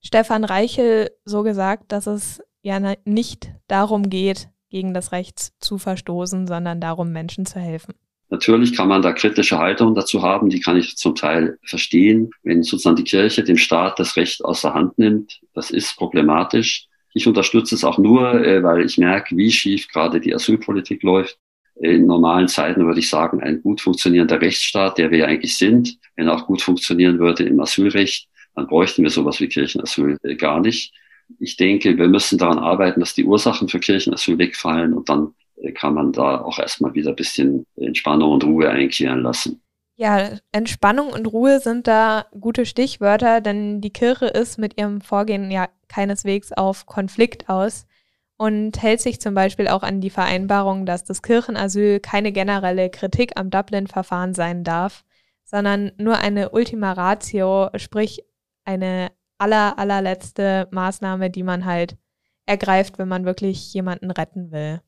Stefan 0.00 0.42
Reichel 0.42 1.12
so 1.24 1.44
gesagt, 1.44 1.92
dass 1.92 2.08
es 2.08 2.42
ja 2.62 2.96
nicht 3.04 3.52
darum 3.68 4.10
geht, 4.10 4.48
gegen 4.68 4.94
das 4.94 5.12
Recht 5.12 5.52
zu 5.60 5.78
verstoßen, 5.78 6.48
sondern 6.48 6.80
darum, 6.80 7.12
Menschen 7.12 7.46
zu 7.46 7.60
helfen. 7.60 7.94
Natürlich 8.30 8.74
kann 8.74 8.88
man 8.88 9.00
da 9.00 9.12
kritische 9.12 9.58
Haltungen 9.58 9.94
dazu 9.94 10.22
haben, 10.22 10.50
die 10.50 10.60
kann 10.60 10.76
ich 10.76 10.96
zum 10.96 11.14
Teil 11.14 11.58
verstehen. 11.64 12.30
Wenn 12.42 12.62
sozusagen 12.62 12.96
die 12.96 13.04
Kirche 13.04 13.42
dem 13.42 13.56
Staat 13.56 13.98
das 13.98 14.16
Recht 14.16 14.44
aus 14.44 14.62
der 14.62 14.74
Hand 14.74 14.98
nimmt, 14.98 15.40
das 15.54 15.70
ist 15.70 15.96
problematisch. 15.96 16.86
Ich 17.14 17.26
unterstütze 17.26 17.74
es 17.74 17.84
auch 17.84 17.96
nur, 17.96 18.44
äh, 18.44 18.62
weil 18.62 18.84
ich 18.84 18.98
merke, 18.98 19.36
wie 19.36 19.50
schief 19.50 19.88
gerade 19.88 20.20
die 20.20 20.34
Asylpolitik 20.34 21.02
läuft. 21.02 21.38
In 21.76 22.06
normalen 22.06 22.48
Zeiten 22.48 22.84
würde 22.84 23.00
ich 23.00 23.08
sagen, 23.08 23.40
ein 23.40 23.62
gut 23.62 23.80
funktionierender 23.80 24.40
Rechtsstaat, 24.40 24.98
der 24.98 25.10
wir 25.10 25.18
ja 25.18 25.26
eigentlich 25.26 25.56
sind, 25.56 25.96
wenn 26.16 26.26
er 26.26 26.34
auch 26.34 26.46
gut 26.46 26.60
funktionieren 26.60 27.18
würde 27.18 27.44
im 27.44 27.60
Asylrecht, 27.60 28.28
dann 28.54 28.66
bräuchten 28.66 29.04
wir 29.04 29.10
sowas 29.10 29.40
wie 29.40 29.48
Kirchenasyl 29.48 30.18
äh, 30.22 30.34
gar 30.34 30.60
nicht. 30.60 30.92
Ich 31.38 31.56
denke, 31.56 31.96
wir 31.96 32.08
müssen 32.08 32.36
daran 32.36 32.58
arbeiten, 32.58 33.00
dass 33.00 33.14
die 33.14 33.24
Ursachen 33.24 33.68
für 33.68 33.78
Kirchenasyl 33.78 34.36
wegfallen 34.38 34.92
und 34.92 35.08
dann 35.08 35.34
kann 35.74 35.94
man 35.94 36.12
da 36.12 36.40
auch 36.40 36.58
erstmal 36.58 36.94
wieder 36.94 37.10
ein 37.10 37.16
bisschen 37.16 37.66
Entspannung 37.76 38.32
und 38.32 38.44
Ruhe 38.44 38.68
einkehren 38.68 39.22
lassen. 39.22 39.62
Ja, 39.96 40.30
Entspannung 40.52 41.08
und 41.08 41.26
Ruhe 41.26 41.58
sind 41.58 41.88
da 41.88 42.26
gute 42.38 42.66
Stichwörter, 42.66 43.40
denn 43.40 43.80
die 43.80 43.92
Kirche 43.92 44.26
ist 44.26 44.56
mit 44.56 44.78
ihrem 44.78 45.00
Vorgehen 45.00 45.50
ja 45.50 45.68
keineswegs 45.88 46.52
auf 46.52 46.86
Konflikt 46.86 47.48
aus 47.48 47.86
und 48.36 48.80
hält 48.80 49.00
sich 49.00 49.20
zum 49.20 49.34
Beispiel 49.34 49.66
auch 49.66 49.82
an 49.82 50.00
die 50.00 50.10
Vereinbarung, 50.10 50.86
dass 50.86 51.02
das 51.02 51.22
Kirchenasyl 51.22 51.98
keine 51.98 52.30
generelle 52.30 52.90
Kritik 52.90 53.32
am 53.34 53.50
Dublin-Verfahren 53.50 54.34
sein 54.34 54.62
darf, 54.62 55.04
sondern 55.44 55.90
nur 55.98 56.18
eine 56.18 56.50
Ultima 56.50 56.92
Ratio, 56.92 57.70
sprich 57.74 58.24
eine 58.64 59.10
aller, 59.38 59.78
allerletzte 59.78 60.68
Maßnahme, 60.70 61.30
die 61.30 61.42
man 61.42 61.64
halt 61.64 61.96
ergreift, 62.46 62.98
wenn 62.98 63.08
man 63.08 63.24
wirklich 63.24 63.74
jemanden 63.74 64.12
retten 64.12 64.52
will. 64.52 64.80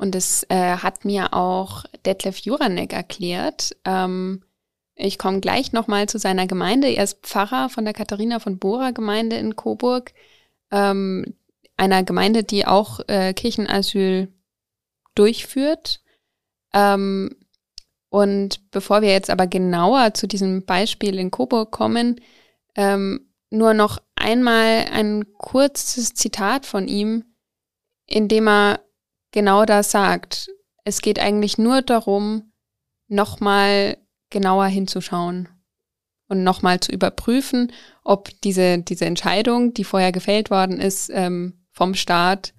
Und 0.00 0.14
das 0.14 0.46
äh, 0.48 0.78
hat 0.78 1.04
mir 1.04 1.34
auch 1.34 1.84
Detlef 2.06 2.38
Juranek 2.38 2.94
erklärt. 2.94 3.76
Ähm, 3.84 4.42
ich 4.94 5.18
komme 5.18 5.40
gleich 5.40 5.72
nochmal 5.72 6.08
zu 6.08 6.18
seiner 6.18 6.46
Gemeinde. 6.46 6.88
Er 6.88 7.04
ist 7.04 7.20
Pfarrer 7.20 7.68
von 7.68 7.84
der 7.84 7.92
Katharina 7.92 8.38
von 8.38 8.58
Bora 8.58 8.92
Gemeinde 8.92 9.36
in 9.36 9.56
Coburg, 9.56 10.14
ähm, 10.70 11.36
einer 11.76 12.02
Gemeinde, 12.02 12.44
die 12.44 12.66
auch 12.66 13.00
äh, 13.08 13.34
Kirchenasyl 13.34 14.32
durchführt. 15.14 16.00
Ähm, 16.72 17.36
und 18.08 18.70
bevor 18.70 19.02
wir 19.02 19.10
jetzt 19.10 19.28
aber 19.28 19.46
genauer 19.46 20.14
zu 20.14 20.26
diesem 20.26 20.64
Beispiel 20.64 21.18
in 21.18 21.30
Coburg 21.30 21.72
kommen, 21.72 22.22
ähm, 22.74 23.30
nur 23.50 23.74
noch 23.74 24.00
einmal 24.16 24.86
ein 24.92 25.34
kurzes 25.34 26.14
Zitat 26.14 26.64
von 26.64 26.88
ihm, 26.88 27.34
in 28.06 28.28
dem 28.28 28.48
er 28.48 28.80
genau 29.32 29.64
das 29.64 29.90
sagt. 29.90 30.50
Es 30.84 31.02
geht 31.02 31.18
eigentlich 31.18 31.58
nur 31.58 31.82
darum, 31.82 32.52
nochmal 33.08 33.98
genauer 34.30 34.66
hinzuschauen 34.66 35.48
und 36.28 36.44
nochmal 36.44 36.80
zu 36.80 36.92
überprüfen, 36.92 37.72
ob 38.04 38.30
diese, 38.42 38.78
diese 38.78 39.04
Entscheidung, 39.04 39.74
die 39.74 39.84
vorher 39.84 40.12
gefällt 40.12 40.50
worden 40.50 40.80
ist, 40.80 41.10
ähm, 41.12 41.64
vom 41.72 41.94
Staat 41.94 42.54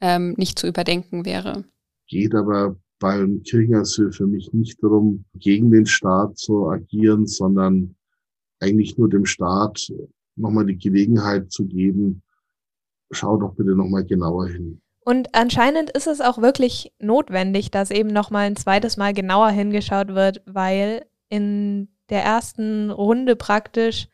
ähm, 0.00 0.34
nicht 0.36 0.58
zu 0.58 0.66
überdenken 0.66 1.24
wäre. 1.24 1.64
Geht 2.06 2.34
aber 2.34 2.76
beim 2.98 3.42
Kirchenasyl 3.42 4.12
für 4.12 4.26
mich 4.26 4.52
nicht 4.52 4.82
darum, 4.82 5.24
gegen 5.34 5.70
den 5.70 5.86
Staat 5.86 6.38
zu 6.38 6.68
agieren, 6.68 7.26
sondern 7.26 7.96
eigentlich 8.60 8.96
nur 8.98 9.08
dem 9.08 9.26
Staat 9.26 9.92
nochmal 10.36 10.66
die 10.66 10.78
Gelegenheit 10.78 11.50
zu 11.50 11.66
geben, 11.66 12.22
schau 13.10 13.36
doch 13.38 13.54
bitte 13.54 13.74
nochmal 13.74 14.04
genauer 14.04 14.48
hin. 14.48 14.80
Und 15.04 15.34
anscheinend 15.34 15.90
ist 15.90 16.06
es 16.06 16.22
auch 16.22 16.38
wirklich 16.38 16.92
notwendig, 16.98 17.70
dass 17.70 17.90
eben 17.90 18.08
nochmal 18.08 18.46
ein 18.46 18.56
zweites 18.56 18.96
Mal 18.96 19.12
genauer 19.12 19.50
hingeschaut 19.50 20.08
wird, 20.08 20.42
weil 20.46 21.04
in 21.28 21.88
der 22.08 22.22
ersten 22.22 22.90
Runde 22.90 23.36
praktisch 23.36 24.08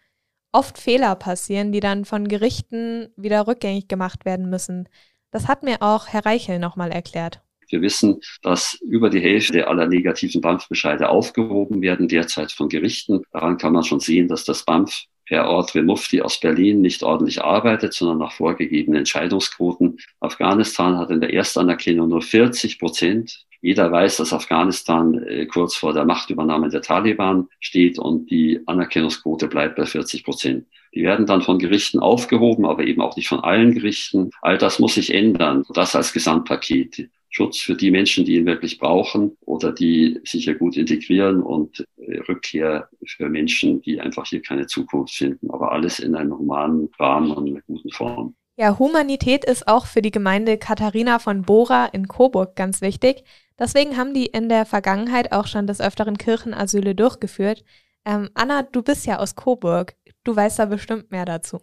oft 0.53 0.79
Fehler 0.79 1.15
passieren, 1.15 1.71
die 1.71 1.81
dann 1.81 2.05
von 2.05 2.27
Gerichten 2.27 3.09
wieder 3.17 3.47
rückgängig 3.47 3.87
gemacht 3.87 4.25
werden 4.25 4.51
müssen. 4.51 4.89
Das 5.31 5.47
hat 5.47 5.63
mir 5.63 5.81
auch 5.81 6.09
Herr 6.09 6.27
Reichel 6.27 6.59
nochmal 6.59 6.91
erklärt. 6.91 7.41
Wir 7.71 7.83
wissen, 7.83 8.21
dass 8.43 8.75
über 8.83 9.11
die 9.11 9.21
Hälfte 9.21 9.69
aller 9.69 9.87
negativen 9.87 10.41
BAMF-Bescheide 10.41 11.09
aufgehoben 11.09 11.83
werden, 11.83 12.09
derzeit 12.09 12.53
von 12.53 12.69
Gerichten. 12.69 13.23
Daran 13.33 13.57
kann 13.57 13.73
man 13.73 13.85
schon 13.85 14.01
sehen, 14.01 14.29
dass 14.29 14.45
das 14.45 14.65
BAMF 14.65 15.07
Herr 15.31 15.49
Ordre 15.49 15.83
Mufti 15.83 16.21
aus 16.21 16.41
Berlin 16.41 16.81
nicht 16.81 17.05
ordentlich 17.05 17.41
arbeitet, 17.41 17.95
sondern 17.95 18.19
nach 18.19 18.33
vorgegebenen 18.33 18.99
Entscheidungsquoten. 18.99 19.99
Afghanistan 20.19 20.99
hat 20.99 21.11
in 21.11 21.21
der 21.21 21.33
Erstanerkennung 21.33 22.09
nur 22.09 22.21
40 22.21 22.81
Prozent. 22.81 23.45
Jeder 23.63 23.93
weiß, 23.93 24.17
dass 24.17 24.33
Afghanistan 24.33 25.23
äh, 25.23 25.47
kurz 25.47 25.77
vor 25.77 25.93
der 25.93 26.05
Machtübernahme 26.05 26.69
der 26.69 26.83
Taliban 26.83 27.49
steht 27.61 27.99
und 27.99 28.29
die 28.31 28.61
Anerkennungsquote 28.67 29.47
bleibt 29.47 29.77
bei 29.77 29.87
40 29.87 30.25
Prozent. 30.25 30.67
Die 30.95 31.05
werden 31.05 31.27
dann 31.27 31.43
von 31.43 31.61
Gerichten 31.61 32.01
aufgehoben, 32.01 32.67
aber 32.67 32.83
eben 32.83 33.01
auch 33.01 33.15
nicht 33.15 33.29
von 33.29 33.41
allen 33.41 33.73
Gerichten. 33.73 34.31
All 34.43 34.59
das 34.59 34.81
muss 34.81 34.95
sich 34.95 35.15
ändern. 35.15 35.65
Das 35.73 35.95
als 35.95 36.13
Gesamtpaket. 36.13 37.09
Schutz 37.31 37.59
für 37.59 37.77
die 37.77 37.91
Menschen, 37.91 38.25
die 38.25 38.35
ihn 38.35 38.47
wirklich 38.47 38.79
brauchen 38.79 39.37
oder 39.41 39.73
die 39.73 40.21
sich 40.25 40.45
hier 40.45 40.57
gut 40.57 40.77
integrieren 40.77 41.43
und 41.43 41.87
äh, 41.97 42.19
Rückkehr 42.29 42.89
für 43.07 43.29
Menschen, 43.29 43.81
die 43.83 44.01
einfach 44.01 44.27
hier 44.27 44.43
keine 44.43 44.67
Zukunft 44.67 45.15
finden. 45.15 45.51
Aber 45.51 45.73
alles 45.73 46.01
in 46.01 46.17
einem 46.17 46.37
humanen 46.37 46.89
Rahmen 46.99 47.31
und 47.31 47.49
einer 47.49 47.63
guten 47.63 47.91
Form. 47.91 48.35
Ja, 48.57 48.79
Humanität 48.79 49.45
ist 49.45 49.69
auch 49.69 49.87
für 49.87 50.03
die 50.03 50.11
Gemeinde 50.11 50.59
Katharina 50.59 51.19
von 51.19 51.43
Bora 51.43 51.87
in 51.87 52.09
Coburg 52.09 52.57
ganz 52.57 52.83
wichtig. 52.83 53.25
Deswegen 53.59 53.97
haben 53.97 54.13
die 54.13 54.27
in 54.27 54.49
der 54.49 54.67
Vergangenheit 54.67 55.33
auch 55.33 55.47
schon 55.47 55.67
des 55.67 55.81
Öfteren 55.81 56.19
Kirchenasyle 56.19 56.95
durchgeführt. 56.95 57.65
Ähm, 58.05 58.29
Anna, 58.35 58.63
du 58.63 58.83
bist 58.83 59.07
ja 59.07 59.19
aus 59.19 59.35
Coburg. 59.35 59.95
Du 60.25 60.37
weißt 60.37 60.59
da 60.59 60.67
bestimmt 60.67 61.11
mehr 61.11 61.25
dazu. 61.25 61.61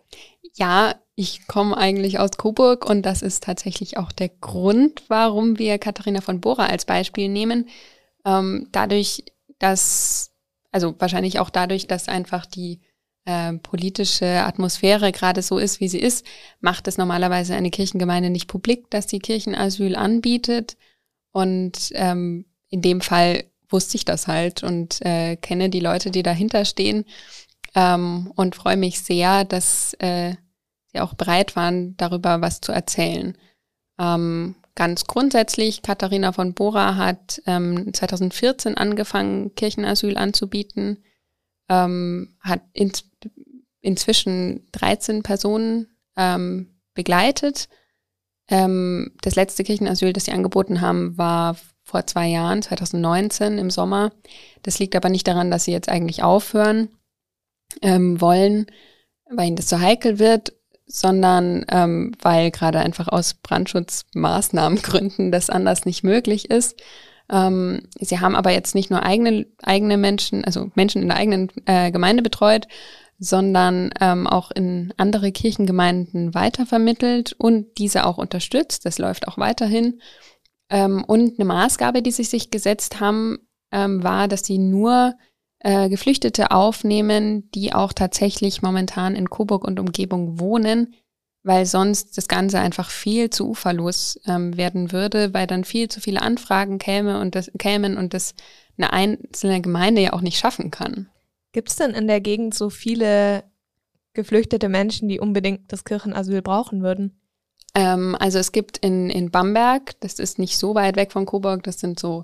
Ja, 0.58 0.96
ich 1.14 1.46
komme 1.48 1.78
eigentlich 1.78 2.18
aus 2.18 2.32
Coburg 2.32 2.90
und 2.90 3.04
das 3.04 3.22
ist 3.22 3.44
tatsächlich 3.44 3.98
auch 3.98 4.12
der 4.12 4.30
Grund, 4.30 5.04
warum 5.08 5.60
wir 5.60 5.78
Katharina 5.78 6.20
von 6.20 6.42
Bora 6.42 6.66
als 6.66 6.86
Beispiel 6.86 7.30
nehmen. 7.30 7.70
Ähm, 8.26 8.68
dadurch, 8.72 9.24
dass, 9.60 10.32
also 10.72 10.96
wahrscheinlich 11.00 11.40
auch 11.40 11.52
dadurch, 11.52 11.86
dass 11.86 12.08
einfach 12.08 12.48
die 12.48 12.82
äh, 13.26 13.54
politische 13.54 14.26
Atmosphäre 14.26 15.12
gerade 15.12 15.44
so 15.44 15.60
ist, 15.60 15.80
wie 15.80 15.90
sie 15.90 16.00
ist, 16.00 16.26
macht 16.60 16.88
es 16.88 16.98
normalerweise 16.98 17.54
eine 17.54 17.70
Kirchengemeinde 17.70 18.32
nicht 18.32 18.48
publik, 18.48 18.90
dass 18.90 19.08
sie 19.10 19.20
Kirchenasyl 19.20 19.96
anbietet. 19.96 20.76
Und 21.34 21.92
ähm, 21.94 22.46
in 22.70 22.82
dem 22.82 23.02
Fall 23.02 23.44
wusste 23.70 23.98
ich 23.98 24.06
das 24.06 24.28
halt 24.28 24.64
und 24.64 25.06
äh, 25.06 25.36
kenne 25.36 25.70
die 25.70 25.82
Leute, 25.82 26.10
die 26.10 26.24
dahinter 26.24 26.66
stehen 26.66 27.06
ähm, 27.76 28.32
und 28.36 28.56
freue 28.56 28.78
mich 28.78 29.02
sehr, 29.02 29.46
dass 29.46 29.94
äh, 30.00 30.36
sie 30.92 31.00
auch 31.00 31.14
bereit 31.14 31.56
waren, 31.56 31.96
darüber 31.98 32.42
was 32.42 32.62
zu 32.62 32.72
erzählen. 32.72 33.38
Ähm, 34.00 34.56
ganz 34.76 35.06
grundsätzlich, 35.06 35.82
Katharina 35.82 36.32
von 36.32 36.54
Bora 36.54 36.96
hat 36.96 37.42
ähm, 37.46 37.94
2014 37.94 38.78
angefangen, 38.78 39.56
Kirchenasyl 39.56 40.18
anzubieten, 40.18 41.04
ähm, 41.70 42.38
hat 42.42 42.62
in, 42.74 42.92
inzwischen 43.82 44.68
13 44.72 45.24
Personen 45.24 45.88
ähm, 46.16 46.80
begleitet. 46.94 47.70
Ähm, 48.50 49.16
das 49.22 49.36
letzte 49.36 49.64
Kirchenasyl, 49.64 50.14
das 50.14 50.26
sie 50.26 50.32
angeboten 50.32 50.82
haben, 50.82 51.18
war 51.18 51.58
vor 51.84 52.06
zwei 52.06 52.28
Jahren, 52.28 52.62
2019 52.62 53.58
im 53.58 53.70
Sommer. 53.70 54.12
Das 54.64 54.80
liegt 54.80 54.96
aber 54.96 55.10
nicht 55.10 55.28
daran, 55.28 55.52
dass 55.52 55.64
sie 55.64 55.72
jetzt 55.72 55.90
eigentlich 55.90 56.22
aufhören, 56.22 56.90
ähm, 57.82 58.20
wollen, 58.22 58.68
weil 59.30 59.48
ihnen 59.48 59.56
das 59.56 59.68
zu 59.68 59.80
heikel 59.80 60.20
wird, 60.20 60.54
sondern 60.88 61.66
ähm, 61.70 62.14
weil 62.22 62.50
gerade 62.52 62.80
einfach 62.80 63.08
aus 63.10 63.34
Brandschutzmaßnahmengründen 63.36 65.32
das 65.32 65.50
anders 65.50 65.86
nicht 65.86 66.04
möglich 66.04 66.50
ist. 66.50 66.82
Ähm, 67.30 67.82
sie 68.00 68.20
haben 68.20 68.36
aber 68.36 68.52
jetzt 68.52 68.74
nicht 68.74 68.90
nur 68.90 69.04
eigene, 69.04 69.46
eigene 69.62 69.98
Menschen, 69.98 70.46
also 70.46 70.72
Menschen 70.76 71.02
in 71.02 71.10
der 71.10 71.18
eigenen 71.18 71.52
äh, 71.66 71.92
Gemeinde 71.92 72.24
betreut, 72.24 72.68
sondern 73.20 73.90
ähm, 74.00 74.28
auch 74.28 74.52
in 74.52 74.94
andere 74.98 75.32
Kirchengemeinden 75.32 76.34
weitervermittelt 76.34 77.34
und 77.34 77.78
diese 77.78 78.06
auch 78.06 78.18
unterstützt. 78.18 78.86
Das 78.86 79.00
läuft 79.00 79.28
auch 79.28 79.38
weiterhin. 79.38 80.00
Ähm, 80.70 81.04
und 81.04 81.40
eine 81.40 81.46
Maßgabe, 81.46 82.02
die 82.02 82.12
sie 82.12 82.24
sich 82.24 82.52
gesetzt 82.52 83.00
haben, 83.00 83.40
ähm, 83.72 84.04
war, 84.04 84.28
dass 84.28 84.46
sie 84.46 84.58
nur 84.58 85.16
äh, 85.60 85.90
Geflüchtete 85.90 86.52
aufnehmen, 86.52 87.50
die 87.52 87.74
auch 87.74 87.94
tatsächlich 87.94 88.62
momentan 88.62 89.16
in 89.16 89.30
Coburg 89.30 89.64
und 89.64 89.80
Umgebung 89.80 90.40
wohnen, 90.40 90.94
weil 91.44 91.66
sonst 91.66 92.18
das 92.18 92.28
Ganze 92.28 92.60
einfach 92.60 92.90
viel 92.90 93.30
zu 93.30 93.50
uferlos 93.50 94.20
ähm, 94.26 94.58
werden 94.58 94.92
würde, 94.92 95.34
weil 95.34 95.48
dann 95.48 95.64
viel 95.64 95.88
zu 95.88 96.02
viele 96.02 96.22
Anfragen 96.22 96.78
käme 96.78 97.20
und 97.20 97.36
das, 97.36 97.52
kämen 97.58 97.98
und 97.98 98.14
das 98.14 98.36
eine 98.78 98.94
einzelne 98.94 99.62
Gemeinde 99.62 100.02
ja 100.02 100.14
auch 100.14 100.22
nicht 100.22 100.38
schaffen 100.38 100.72
kann. 100.72 101.10
Gibt 101.54 101.70
es 101.70 101.76
denn 101.78 101.92
in 101.92 102.08
der 102.08 102.22
Gegend 102.22 102.54
so 102.54 102.70
viele 102.70 103.44
geflüchtete 104.14 104.70
Menschen, 104.70 105.08
die 105.08 105.20
unbedingt 105.20 105.72
das 105.72 105.86
Kirchenasyl 105.86 106.42
brauchen 106.42 106.84
würden? 106.84 107.20
Ähm, 107.74 108.16
also 108.20 108.40
es 108.40 108.52
gibt 108.52 108.78
in, 108.78 109.10
in 109.10 109.32
Bamberg, 109.32 110.00
das 110.02 110.20
ist 110.20 110.40
nicht 110.40 110.58
so 110.58 110.76
weit 110.76 110.96
weg 110.98 111.12
von 111.12 111.26
Coburg, 111.26 111.64
das 111.64 111.80
sind 111.80 112.00
so 112.00 112.24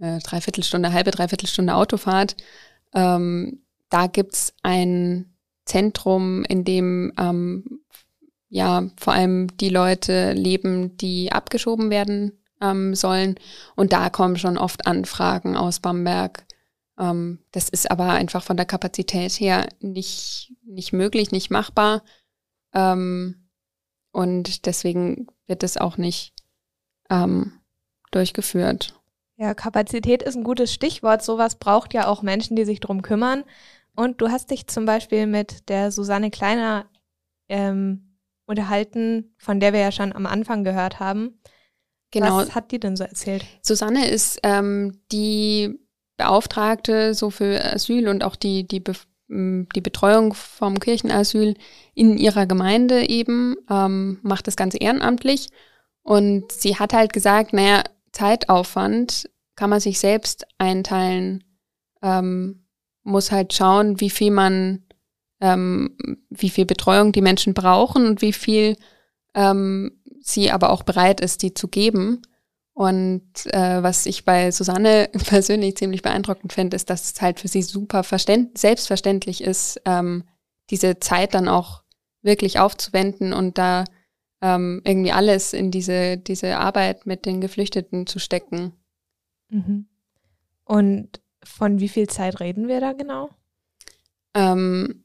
äh, 0.00 0.18
Dreiviertelstunde, 0.18 0.92
halbe 0.92 1.10
Dreiviertelstunde 1.10 1.74
Autofahrt. 1.74 2.36
Ähm, 2.94 3.62
da 3.90 4.06
gibt's 4.06 4.54
ein 4.62 5.34
Zentrum, 5.64 6.44
in 6.44 6.64
dem 6.64 7.12
ähm, 7.18 7.80
ja 8.48 8.90
vor 8.98 9.12
allem 9.12 9.56
die 9.56 9.68
Leute 9.68 10.32
leben, 10.32 10.96
die 10.96 11.32
abgeschoben 11.32 11.90
werden 11.90 12.32
ähm, 12.60 12.94
sollen. 12.94 13.36
Und 13.76 13.92
da 13.92 14.10
kommen 14.10 14.36
schon 14.36 14.58
oft 14.58 14.86
Anfragen 14.86 15.56
aus 15.56 15.80
Bamberg. 15.80 16.46
Ähm, 16.98 17.40
das 17.52 17.68
ist 17.68 17.90
aber 17.90 18.10
einfach 18.10 18.42
von 18.42 18.56
der 18.56 18.66
Kapazität 18.66 19.32
her 19.40 19.68
nicht, 19.80 20.52
nicht 20.64 20.92
möglich, 20.92 21.30
nicht 21.30 21.50
machbar. 21.50 22.02
Ähm, 22.72 23.48
und 24.12 24.66
deswegen 24.66 25.26
wird 25.46 25.62
es 25.62 25.76
auch 25.76 25.96
nicht 25.96 26.32
ähm, 27.10 27.52
durchgeführt. 28.12 28.94
Ja, 29.36 29.54
Kapazität 29.54 30.22
ist 30.22 30.36
ein 30.36 30.44
gutes 30.44 30.72
Stichwort. 30.72 31.22
Sowas 31.22 31.56
braucht 31.56 31.92
ja 31.92 32.06
auch 32.06 32.22
Menschen, 32.22 32.56
die 32.56 32.64
sich 32.64 32.80
drum 32.80 33.02
kümmern. 33.02 33.44
Und 33.96 34.20
du 34.20 34.28
hast 34.28 34.50
dich 34.50 34.66
zum 34.66 34.86
Beispiel 34.86 35.26
mit 35.26 35.68
der 35.68 35.90
Susanne 35.90 36.30
Kleiner 36.30 36.86
ähm, 37.48 38.16
unterhalten, 38.46 39.34
von 39.38 39.60
der 39.60 39.72
wir 39.72 39.80
ja 39.80 39.92
schon 39.92 40.12
am 40.12 40.26
Anfang 40.26 40.64
gehört 40.64 41.00
haben. 41.00 41.40
Genau. 42.10 42.38
Was 42.38 42.54
hat 42.54 42.70
die 42.70 42.78
denn 42.78 42.96
so 42.96 43.04
erzählt? 43.04 43.44
Susanne 43.62 44.08
ist 44.08 44.38
ähm, 44.44 45.00
die 45.10 45.80
Beauftragte 46.16 47.14
so 47.14 47.30
für 47.30 47.64
Asyl 47.64 48.08
und 48.08 48.22
auch 48.22 48.36
die, 48.36 48.66
die, 48.66 48.80
Be 48.80 48.94
die 49.26 49.80
Betreuung 49.80 50.34
vom 50.34 50.78
Kirchenasyl 50.78 51.54
in 51.94 52.18
ihrer 52.18 52.46
Gemeinde 52.46 53.08
eben, 53.08 53.56
ähm, 53.70 54.20
macht 54.22 54.46
das 54.46 54.54
Ganze 54.54 54.76
ehrenamtlich. 54.78 55.48
Und 56.02 56.52
sie 56.52 56.76
hat 56.76 56.92
halt 56.92 57.12
gesagt, 57.14 57.54
naja, 57.54 57.82
Zeitaufwand 58.14 59.28
kann 59.56 59.70
man 59.70 59.80
sich 59.80 59.98
selbst 59.98 60.46
einteilen, 60.58 61.44
ähm, 62.02 62.66
muss 63.02 63.30
halt 63.30 63.52
schauen, 63.52 64.00
wie 64.00 64.10
viel 64.10 64.30
man, 64.30 64.84
ähm, 65.40 65.96
wie 66.30 66.50
viel 66.50 66.64
Betreuung 66.64 67.12
die 67.12 67.20
Menschen 67.20 67.54
brauchen 67.54 68.06
und 68.06 68.22
wie 68.22 68.32
viel 68.32 68.76
ähm, 69.34 70.00
sie 70.20 70.50
aber 70.50 70.70
auch 70.70 70.84
bereit 70.84 71.20
ist, 71.20 71.42
die 71.42 71.54
zu 71.54 71.68
geben. 71.68 72.22
Und 72.72 73.46
äh, 73.52 73.82
was 73.82 74.06
ich 74.06 74.24
bei 74.24 74.50
Susanne 74.50 75.10
persönlich 75.26 75.76
ziemlich 75.76 76.02
beeindruckend 76.02 76.52
finde, 76.52 76.76
ist, 76.76 76.90
dass 76.90 77.12
es 77.12 77.20
halt 77.20 77.40
für 77.40 77.48
sie 77.48 77.62
super 77.62 78.02
selbstverständlich 78.04 79.42
ist, 79.42 79.80
ähm, 79.84 80.24
diese 80.70 80.98
Zeit 80.98 81.34
dann 81.34 81.48
auch 81.48 81.82
wirklich 82.22 82.58
aufzuwenden 82.58 83.32
und 83.32 83.58
da 83.58 83.84
ähm, 84.40 84.82
irgendwie 84.84 85.12
alles 85.12 85.52
in 85.52 85.70
diese, 85.70 86.16
diese 86.18 86.56
Arbeit 86.58 87.06
mit 87.06 87.26
den 87.26 87.40
Geflüchteten 87.40 88.06
zu 88.06 88.18
stecken. 88.18 88.72
Mhm. 89.48 89.86
Und 90.64 91.20
von 91.42 91.80
wie 91.80 91.88
viel 91.88 92.08
Zeit 92.08 92.40
reden 92.40 92.68
wir 92.68 92.80
da 92.80 92.92
genau? 92.92 93.30
Ähm, 94.34 95.04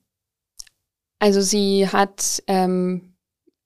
also 1.19 1.41
sie 1.41 1.87
hat, 1.87 2.41
ähm, 2.47 3.15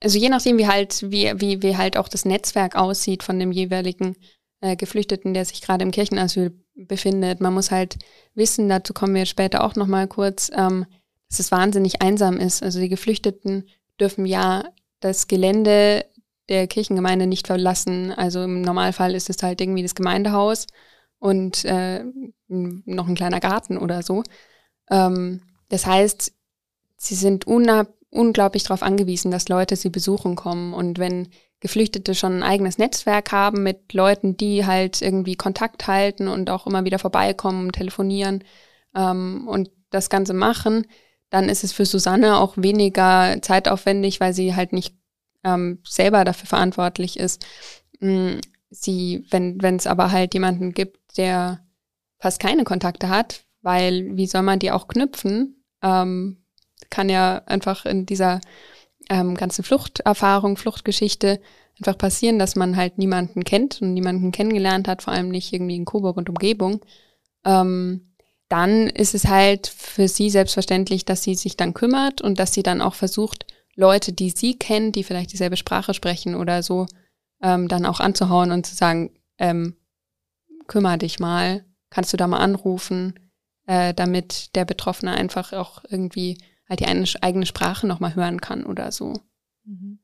also 0.01 0.17
je 0.17 0.29
nachdem, 0.29 0.57
wie 0.57 0.67
halt, 0.67 1.11
wie, 1.11 1.31
wie, 1.39 1.61
wie 1.61 1.77
halt 1.77 1.97
auch 1.97 2.07
das 2.07 2.25
Netzwerk 2.25 2.75
aussieht 2.75 3.23
von 3.23 3.39
dem 3.39 3.51
jeweiligen 3.51 4.15
äh, 4.61 4.75
Geflüchteten, 4.75 5.33
der 5.33 5.45
sich 5.45 5.61
gerade 5.61 5.83
im 5.83 5.91
Kirchenasyl 5.91 6.57
befindet. 6.75 7.41
Man 7.41 7.53
muss 7.53 7.71
halt 7.71 7.97
wissen, 8.33 8.69
dazu 8.69 8.93
kommen 8.93 9.13
wir 9.15 9.25
später 9.25 9.63
auch 9.63 9.75
nochmal 9.75 10.07
kurz, 10.07 10.49
ähm, 10.55 10.85
dass 11.29 11.39
es 11.39 11.51
wahnsinnig 11.51 12.01
einsam 12.01 12.37
ist. 12.37 12.63
Also 12.63 12.79
die 12.79 12.89
Geflüchteten 12.89 13.67
dürfen 13.99 14.25
ja 14.25 14.63
das 15.03 15.27
Gelände 15.27 16.05
der 16.49 16.67
Kirchengemeinde 16.67 17.27
nicht 17.27 17.47
verlassen. 17.47 18.11
Also 18.11 18.43
im 18.43 18.61
Normalfall 18.61 19.15
ist 19.15 19.29
es 19.29 19.41
halt 19.41 19.61
irgendwie 19.61 19.83
das 19.83 19.95
Gemeindehaus 19.95 20.67
und 21.19 21.65
äh, 21.65 22.03
noch 22.47 23.07
ein 23.07 23.15
kleiner 23.15 23.39
Garten 23.39 23.77
oder 23.77 24.03
so. 24.03 24.23
Ähm, 24.89 25.41
das 25.69 25.85
heißt, 25.85 26.33
sie 26.97 27.15
sind 27.15 27.45
unglaublich 27.45 28.63
darauf 28.63 28.83
angewiesen, 28.83 29.31
dass 29.31 29.49
Leute 29.49 29.75
sie 29.75 29.89
besuchen 29.89 30.35
kommen. 30.35 30.73
Und 30.73 30.99
wenn 30.99 31.29
Geflüchtete 31.59 32.13
schon 32.13 32.39
ein 32.39 32.43
eigenes 32.43 32.77
Netzwerk 32.77 33.31
haben 33.31 33.63
mit 33.63 33.93
Leuten, 33.93 34.35
die 34.35 34.65
halt 34.65 35.01
irgendwie 35.01 35.35
Kontakt 35.35 35.87
halten 35.87 36.27
und 36.27 36.49
auch 36.49 36.67
immer 36.67 36.83
wieder 36.83 36.99
vorbeikommen, 36.99 37.71
telefonieren 37.71 38.43
ähm, 38.95 39.47
und 39.47 39.71
das 39.89 40.09
Ganze 40.09 40.33
machen, 40.33 40.85
dann 41.33 41.49
ist 41.49 41.63
es 41.63 41.73
für 41.73 41.85
Susanne 41.85 42.37
auch 42.37 42.53
weniger 42.57 43.41
zeitaufwendig, 43.41 44.19
weil 44.19 44.35
sie 44.35 44.55
halt 44.55 44.71
nicht 44.71 44.95
ähm, 45.43 45.79
selber 45.83 46.25
dafür 46.25 46.45
verantwortlich 46.45 47.17
ist. 47.17 47.43
Mm, 47.99 48.35
sie, 48.69 49.25
wenn 49.31 49.57
es 49.75 49.87
aber 49.87 50.11
halt 50.11 50.35
jemanden 50.35 50.73
gibt, 50.73 51.17
der 51.17 51.65
fast 52.19 52.39
keine 52.39 52.65
Kontakte 52.65 53.09
hat, 53.09 53.45
weil 53.63 54.15
wie 54.15 54.27
soll 54.27 54.43
man 54.43 54.59
die 54.59 54.69
auch 54.69 54.87
knüpfen? 54.87 55.65
Ähm, 55.81 56.45
kann 56.91 57.09
ja 57.09 57.41
einfach 57.47 57.87
in 57.87 58.05
dieser 58.05 58.39
ähm, 59.09 59.33
ganzen 59.33 59.63
Fluchterfahrung, 59.63 60.55
Fluchtgeschichte 60.55 61.41
einfach 61.79 61.97
passieren, 61.97 62.37
dass 62.37 62.55
man 62.55 62.77
halt 62.77 62.99
niemanden 62.99 63.43
kennt 63.43 63.81
und 63.81 63.95
niemanden 63.95 64.31
kennengelernt 64.31 64.87
hat, 64.87 65.01
vor 65.01 65.13
allem 65.13 65.29
nicht 65.29 65.51
irgendwie 65.51 65.77
in 65.77 65.85
Coburg 65.85 66.15
und 66.15 66.29
Umgebung. 66.29 66.85
Ähm, 67.43 68.12
dann 68.53 68.87
ist 68.87 69.15
es 69.15 69.25
halt 69.25 69.65
für 69.65 70.07
sie 70.07 70.29
selbstverständlich, 70.29 71.05
dass 71.05 71.23
sie 71.23 71.33
sich 71.33 71.57
dann 71.57 71.73
kümmert 71.73 72.21
und 72.21 72.37
dass 72.37 72.53
sie 72.53 72.61
dann 72.61 72.81
auch 72.81 72.93
versucht, 72.93 73.47
Leute, 73.73 74.13
die 74.13 74.29
sie 74.29 74.59
kennen, 74.59 74.91
die 74.91 75.03
vielleicht 75.03 75.33
dieselbe 75.33 75.57
Sprache 75.57 75.95
sprechen 75.95 76.35
oder 76.35 76.61
so, 76.61 76.85
ähm, 77.41 77.67
dann 77.67 77.87
auch 77.87 77.99
anzuhauen 77.99 78.51
und 78.51 78.67
zu 78.67 78.75
sagen, 78.75 79.09
ähm, 79.39 79.75
kümmere 80.67 80.99
dich 80.99 81.19
mal, 81.19 81.65
kannst 81.89 82.13
du 82.13 82.17
da 82.17 82.27
mal 82.27 82.41
anrufen, 82.41 83.15
äh, 83.65 83.91
damit 83.95 84.55
der 84.55 84.65
Betroffene 84.65 85.15
einfach 85.15 85.53
auch 85.53 85.83
irgendwie 85.89 86.37
halt 86.69 86.79
die 86.79 86.85
eigene 87.23 87.45
Sprache 87.47 87.87
nochmal 87.87 88.13
hören 88.13 88.39
kann 88.39 88.67
oder 88.67 88.91
so. 88.91 89.13
Mhm. 89.65 89.97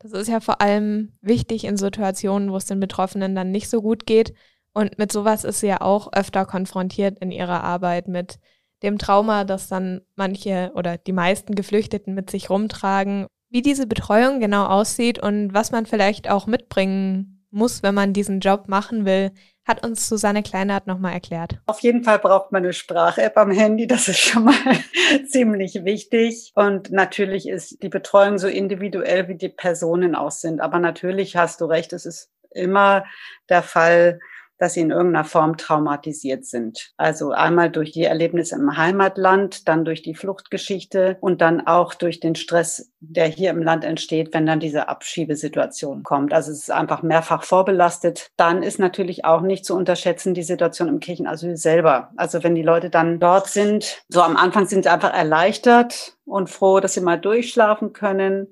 Das 0.00 0.12
ist 0.12 0.28
ja 0.28 0.40
vor 0.40 0.60
allem 0.60 1.14
wichtig 1.22 1.64
in 1.64 1.78
Situationen, 1.78 2.52
wo 2.52 2.58
es 2.58 2.66
den 2.66 2.78
Betroffenen 2.78 3.34
dann 3.34 3.52
nicht 3.52 3.70
so 3.70 3.80
gut 3.80 4.04
geht, 4.04 4.34
und 4.76 4.98
mit 4.98 5.10
sowas 5.10 5.44
ist 5.44 5.60
sie 5.60 5.68
ja 5.68 5.80
auch 5.80 6.12
öfter 6.12 6.44
konfrontiert 6.44 7.18
in 7.20 7.30
ihrer 7.30 7.64
Arbeit 7.64 8.08
mit 8.08 8.38
dem 8.82 8.98
Trauma, 8.98 9.44
das 9.44 9.68
dann 9.68 10.02
manche 10.16 10.70
oder 10.74 10.98
die 10.98 11.14
meisten 11.14 11.54
Geflüchteten 11.54 12.12
mit 12.12 12.28
sich 12.28 12.50
rumtragen. 12.50 13.26
Wie 13.48 13.62
diese 13.62 13.86
Betreuung 13.86 14.38
genau 14.38 14.66
aussieht 14.66 15.18
und 15.18 15.54
was 15.54 15.70
man 15.72 15.86
vielleicht 15.86 16.30
auch 16.30 16.46
mitbringen 16.46 17.46
muss, 17.50 17.82
wenn 17.82 17.94
man 17.94 18.12
diesen 18.12 18.40
Job 18.40 18.68
machen 18.68 19.06
will, 19.06 19.30
hat 19.64 19.82
uns 19.82 20.10
Susanne 20.10 20.42
Kleinert 20.42 20.86
nochmal 20.86 21.14
erklärt. 21.14 21.58
Auf 21.64 21.80
jeden 21.80 22.04
Fall 22.04 22.18
braucht 22.18 22.52
man 22.52 22.62
eine 22.62 22.74
Sprach-App 22.74 23.38
am 23.38 23.52
Handy, 23.52 23.86
das 23.86 24.08
ist 24.08 24.18
schon 24.18 24.44
mal 24.44 24.54
ziemlich 25.26 25.86
wichtig. 25.86 26.52
Und 26.54 26.92
natürlich 26.92 27.48
ist 27.48 27.82
die 27.82 27.88
Betreuung 27.88 28.36
so 28.36 28.46
individuell, 28.46 29.26
wie 29.28 29.36
die 29.36 29.48
Personen 29.48 30.14
auch 30.14 30.32
sind. 30.32 30.60
Aber 30.60 30.78
natürlich 30.80 31.34
hast 31.34 31.62
du 31.62 31.64
recht, 31.64 31.94
es 31.94 32.04
ist 32.04 32.30
immer 32.50 33.06
der 33.48 33.62
Fall, 33.62 34.20
dass 34.58 34.74
sie 34.74 34.80
in 34.80 34.90
irgendeiner 34.90 35.24
Form 35.24 35.56
traumatisiert 35.56 36.44
sind. 36.44 36.92
Also 36.96 37.30
einmal 37.30 37.70
durch 37.70 37.92
die 37.92 38.04
Erlebnisse 38.04 38.56
im 38.56 38.76
Heimatland, 38.76 39.68
dann 39.68 39.84
durch 39.84 40.02
die 40.02 40.14
Fluchtgeschichte 40.14 41.18
und 41.20 41.40
dann 41.40 41.66
auch 41.66 41.94
durch 41.94 42.20
den 42.20 42.34
Stress, 42.34 42.90
der 43.00 43.26
hier 43.26 43.50
im 43.50 43.62
Land 43.62 43.84
entsteht, 43.84 44.32
wenn 44.32 44.46
dann 44.46 44.60
diese 44.60 44.88
Abschiebesituation 44.88 46.02
kommt. 46.02 46.32
Also 46.32 46.52
es 46.52 46.58
ist 46.58 46.70
einfach 46.70 47.02
mehrfach 47.02 47.42
vorbelastet. 47.42 48.30
Dann 48.36 48.62
ist 48.62 48.78
natürlich 48.78 49.24
auch 49.24 49.42
nicht 49.42 49.64
zu 49.64 49.76
unterschätzen 49.76 50.34
die 50.34 50.42
Situation 50.42 50.88
im 50.88 51.00
Kirchenasyl 51.00 51.56
selber. 51.56 52.10
Also 52.16 52.42
wenn 52.42 52.54
die 52.54 52.62
Leute 52.62 52.90
dann 52.90 53.20
dort 53.20 53.48
sind, 53.48 54.02
so 54.08 54.22
am 54.22 54.36
Anfang 54.36 54.66
sind 54.66 54.84
sie 54.84 54.90
einfach 54.90 55.12
erleichtert 55.12 56.16
und 56.24 56.50
froh, 56.50 56.80
dass 56.80 56.94
sie 56.94 57.00
mal 57.00 57.18
durchschlafen 57.18 57.92
können. 57.92 58.48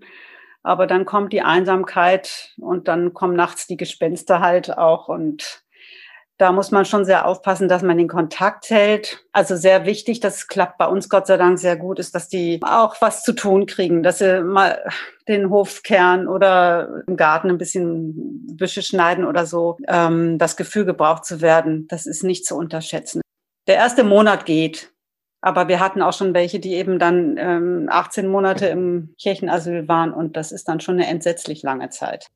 Aber 0.62 0.86
dann 0.86 1.04
kommt 1.04 1.32
die 1.34 1.42
Einsamkeit 1.42 2.54
und 2.58 2.88
dann 2.88 3.12
kommen 3.12 3.36
nachts 3.36 3.66
die 3.66 3.76
Gespenster 3.76 4.40
halt 4.40 4.76
auch 4.78 5.08
und 5.08 5.63
da 6.36 6.50
muss 6.50 6.72
man 6.72 6.84
schon 6.84 7.04
sehr 7.04 7.26
aufpassen, 7.26 7.68
dass 7.68 7.82
man 7.82 7.96
den 7.96 8.08
Kontakt 8.08 8.68
hält. 8.70 9.24
Also 9.32 9.56
sehr 9.56 9.86
wichtig, 9.86 10.18
das 10.20 10.48
klappt 10.48 10.78
bei 10.78 10.86
uns 10.86 11.08
Gott 11.08 11.28
sei 11.28 11.36
Dank 11.36 11.58
sehr 11.58 11.76
gut, 11.76 11.98
ist, 11.98 12.14
dass 12.14 12.28
die 12.28 12.60
auch 12.62 12.96
was 13.00 13.22
zu 13.22 13.32
tun 13.32 13.66
kriegen, 13.66 14.02
dass 14.02 14.18
sie 14.18 14.42
mal 14.42 14.82
den 15.28 15.50
Hof 15.50 15.82
kehren 15.82 16.26
oder 16.26 17.02
im 17.06 17.16
Garten 17.16 17.50
ein 17.50 17.58
bisschen 17.58 18.56
Büsche 18.56 18.82
schneiden 18.82 19.24
oder 19.24 19.46
so. 19.46 19.76
Ähm, 19.86 20.38
das 20.38 20.56
Gefühl, 20.56 20.84
gebraucht 20.84 21.24
zu 21.24 21.40
werden, 21.40 21.86
das 21.88 22.06
ist 22.06 22.24
nicht 22.24 22.46
zu 22.46 22.56
unterschätzen. 22.56 23.20
Der 23.66 23.76
erste 23.76 24.02
Monat 24.04 24.44
geht. 24.44 24.90
Aber 25.40 25.68
wir 25.68 25.78
hatten 25.78 26.00
auch 26.00 26.14
schon 26.14 26.32
welche, 26.32 26.58
die 26.58 26.72
eben 26.72 26.98
dann 26.98 27.36
ähm, 27.38 27.88
18 27.90 28.26
Monate 28.28 28.66
im 28.66 29.14
Kirchenasyl 29.20 29.86
waren 29.88 30.14
und 30.14 30.38
das 30.38 30.52
ist 30.52 30.68
dann 30.68 30.80
schon 30.80 30.94
eine 30.94 31.06
entsetzlich 31.06 31.62
lange 31.62 31.90
Zeit. 31.90 32.28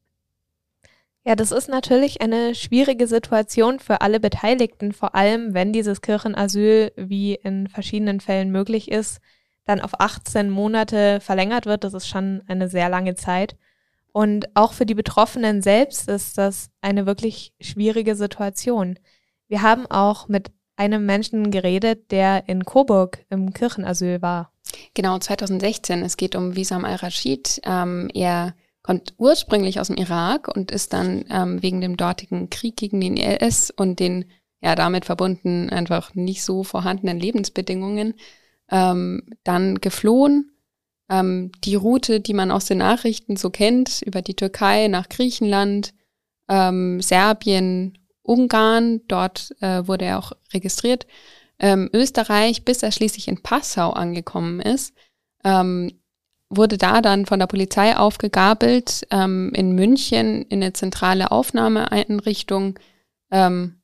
Ja, 1.24 1.36
das 1.36 1.52
ist 1.52 1.68
natürlich 1.68 2.22
eine 2.22 2.54
schwierige 2.54 3.06
Situation 3.06 3.80
für 3.80 4.00
alle 4.00 4.20
Beteiligten, 4.20 4.92
vor 4.92 5.14
allem 5.14 5.52
wenn 5.52 5.72
dieses 5.72 6.00
Kirchenasyl, 6.00 6.92
wie 6.96 7.34
in 7.34 7.68
verschiedenen 7.68 8.20
Fällen 8.20 8.50
möglich 8.50 8.90
ist, 8.90 9.20
dann 9.66 9.80
auf 9.80 10.00
18 10.00 10.48
Monate 10.48 11.20
verlängert 11.20 11.66
wird. 11.66 11.84
Das 11.84 11.92
ist 11.92 12.08
schon 12.08 12.42
eine 12.46 12.68
sehr 12.68 12.88
lange 12.88 13.14
Zeit. 13.14 13.56
Und 14.12 14.48
auch 14.56 14.72
für 14.72 14.86
die 14.86 14.94
Betroffenen 14.94 15.60
selbst 15.60 16.08
ist 16.08 16.38
das 16.38 16.70
eine 16.80 17.04
wirklich 17.04 17.52
schwierige 17.60 18.16
Situation. 18.16 18.98
Wir 19.48 19.62
haben 19.62 19.86
auch 19.86 20.28
mit 20.28 20.50
einem 20.76 21.04
Menschen 21.04 21.50
geredet, 21.50 22.10
der 22.10 22.48
in 22.48 22.64
Coburg 22.64 23.24
im 23.28 23.52
Kirchenasyl 23.52 24.22
war. 24.22 24.52
Genau, 24.94 25.18
2016. 25.18 26.02
Es 26.02 26.16
geht 26.16 26.36
um 26.36 26.56
Wisam 26.56 26.84
al-Rashid. 26.84 27.60
Ähm, 27.64 28.08
er 28.14 28.54
kommt 28.88 29.12
ursprünglich 29.18 29.80
aus 29.80 29.88
dem 29.88 29.96
Irak 29.96 30.48
und 30.48 30.70
ist 30.70 30.94
dann 30.94 31.22
ähm, 31.28 31.62
wegen 31.62 31.82
dem 31.82 31.98
dortigen 31.98 32.48
Krieg 32.48 32.78
gegen 32.78 33.02
den 33.02 33.18
IS 33.18 33.70
und 33.70 34.00
den 34.00 34.24
ja 34.62 34.74
damit 34.74 35.04
verbunden 35.04 35.68
einfach 35.68 36.14
nicht 36.14 36.42
so 36.42 36.64
vorhandenen 36.64 37.20
Lebensbedingungen 37.20 38.14
ähm, 38.70 39.28
dann 39.44 39.74
geflohen. 39.82 40.52
Ähm, 41.10 41.52
die 41.64 41.74
Route, 41.74 42.20
die 42.20 42.32
man 42.32 42.50
aus 42.50 42.64
den 42.64 42.78
Nachrichten 42.78 43.36
so 43.36 43.50
kennt, 43.50 44.00
über 44.06 44.22
die 44.22 44.36
Türkei 44.36 44.88
nach 44.88 45.10
Griechenland, 45.10 45.92
ähm, 46.48 47.02
Serbien, 47.02 47.98
Ungarn, 48.22 49.02
dort 49.06 49.54
äh, 49.60 49.86
wurde 49.86 50.06
er 50.06 50.18
auch 50.18 50.32
registriert, 50.54 51.06
ähm, 51.58 51.90
Österreich, 51.92 52.64
bis 52.64 52.82
er 52.82 52.92
schließlich 52.92 53.28
in 53.28 53.42
Passau 53.42 53.90
angekommen 53.90 54.60
ist. 54.60 54.94
Ähm, 55.44 55.92
wurde 56.50 56.78
da 56.78 57.00
dann 57.00 57.26
von 57.26 57.38
der 57.38 57.46
Polizei 57.46 57.96
aufgegabelt, 57.96 59.06
ähm, 59.10 59.52
in 59.54 59.74
München 59.74 60.42
in 60.42 60.62
eine 60.62 60.72
zentrale 60.72 61.30
Aufnahmeeinrichtung 61.30 62.78
ähm, 63.30 63.82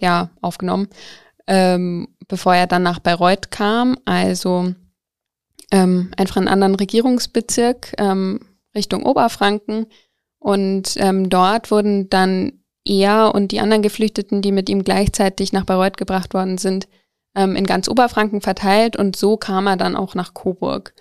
ja, 0.00 0.30
aufgenommen, 0.40 0.88
ähm, 1.46 2.08
bevor 2.28 2.54
er 2.54 2.66
dann 2.66 2.82
nach 2.82 2.98
Bayreuth 2.98 3.50
kam, 3.50 3.96
also 4.04 4.74
ähm, 5.70 6.10
einfach 6.16 6.36
einen 6.36 6.48
anderen 6.48 6.74
Regierungsbezirk 6.74 7.94
ähm, 7.98 8.40
Richtung 8.74 9.04
Oberfranken. 9.04 9.86
Und 10.38 10.94
ähm, 10.96 11.30
dort 11.30 11.70
wurden 11.70 12.10
dann 12.10 12.64
er 12.84 13.34
und 13.34 13.52
die 13.52 13.60
anderen 13.60 13.82
Geflüchteten, 13.82 14.42
die 14.42 14.52
mit 14.52 14.68
ihm 14.68 14.84
gleichzeitig 14.84 15.52
nach 15.52 15.64
Bayreuth 15.64 15.96
gebracht 15.96 16.34
worden 16.34 16.58
sind, 16.58 16.88
in 17.34 17.66
ganz 17.66 17.86
Oberfranken 17.86 18.40
verteilt 18.40 18.96
und 18.96 19.14
so 19.14 19.36
kam 19.36 19.66
er 19.66 19.76
dann 19.76 19.94
auch 19.94 20.14
nach 20.14 20.32
Coburg. 20.32 20.94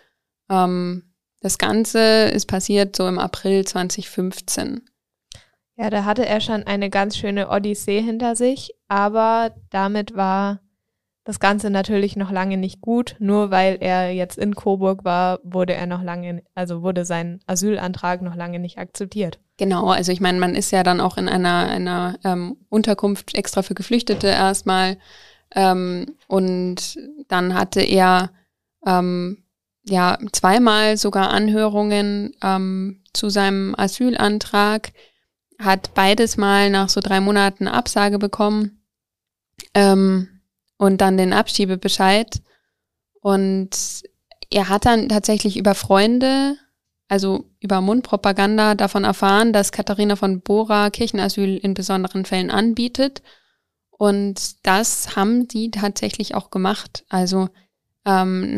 Ähm, 0.50 1.14
das 1.42 1.58
Ganze 1.58 2.26
ist 2.26 2.48
passiert 2.48 2.96
so 2.96 3.08
im 3.08 3.20
April 3.20 3.66
2015. 3.66 4.82
Ja, 5.78 5.90
da 5.90 6.06
hatte 6.06 6.26
er 6.26 6.40
schon 6.40 6.64
eine 6.64 6.90
ganz 6.90 7.18
schöne 7.18 7.50
Odyssee 7.50 8.02
hinter 8.02 8.36
sich, 8.36 8.72
aber 8.88 9.54
damit 9.70 10.16
war 10.16 10.62
das 11.26 11.40
Ganze 11.40 11.70
natürlich 11.70 12.16
noch 12.16 12.32
lange 12.32 12.56
nicht 12.56 12.82
gut. 12.82 13.16
Nur 13.20 13.52
weil 13.52 13.78
er 13.82 14.12
jetzt 14.12 14.38
in 14.38 14.56
Coburg 14.56 15.04
war, 15.04 15.40
wurde 15.44 15.74
er 15.74 15.88
noch 15.88 16.04
lange, 16.04 16.44
also 16.54 16.82
wurde 16.82 17.04
sein 17.04 17.42
Asylantrag 17.48 18.22
noch 18.22 18.36
lange 18.36 18.60
nicht 18.60 18.78
akzeptiert. 18.78 19.40
Genau, 19.58 19.90
also 19.90 20.12
ich 20.12 20.22
meine, 20.22 20.40
man 20.40 20.56
ist 20.56 20.72
ja 20.72 20.84
dann 20.84 21.02
auch 21.02 21.18
in 21.18 21.28
einer, 21.28 21.68
einer 21.68 22.18
ähm, 22.24 22.58
Unterkunft 22.70 23.36
extra 23.36 23.64
für 23.64 23.74
Geflüchtete 23.74 24.28
erstmal. 24.28 24.98
Ähm, 25.54 26.16
und 26.28 26.98
dann 27.28 27.56
hatte 27.56 27.82
er 27.82 28.32
ähm, 28.86 29.45
ja 29.86 30.18
zweimal 30.32 30.98
sogar 30.98 31.30
Anhörungen 31.30 32.36
ähm, 32.42 33.04
zu 33.14 33.30
seinem 33.30 33.76
Asylantrag, 33.78 34.92
hat 35.60 35.94
beides 35.94 36.38
mal 36.38 36.70
nach 36.70 36.90
so 36.90 37.02
drei 37.02 37.22
Monaten 37.22 37.68
Absage 37.68 38.20
bekommen. 38.20 38.82
Ähm, 39.74 40.36
und 40.78 41.02
dann 41.02 41.18
den 41.18 41.34
Abschiebebescheid. 41.34 42.42
Und 43.22 44.04
er 44.52 44.70
hat 44.70 44.86
dann 44.86 45.10
tatsächlich 45.10 45.58
über 45.58 45.76
Freunde, 45.76 46.58
also 47.08 47.46
über 47.60 47.82
Mundpropaganda 47.82 48.76
davon 48.76 49.04
erfahren, 49.04 49.54
dass 49.54 49.72
Katharina 49.72 50.16
von 50.16 50.42
Bora 50.42 50.90
Kirchenasyl 50.90 51.58
in 51.58 51.74
besonderen 51.74 52.26
Fällen 52.26 52.52
anbietet. 52.52 53.22
Und 53.90 54.66
das 54.66 55.16
haben 55.16 55.48
die 55.48 55.72
tatsächlich 55.72 56.36
auch 56.36 56.50
gemacht. 56.50 57.06
Also 57.10 57.50
ähm, 58.06 58.54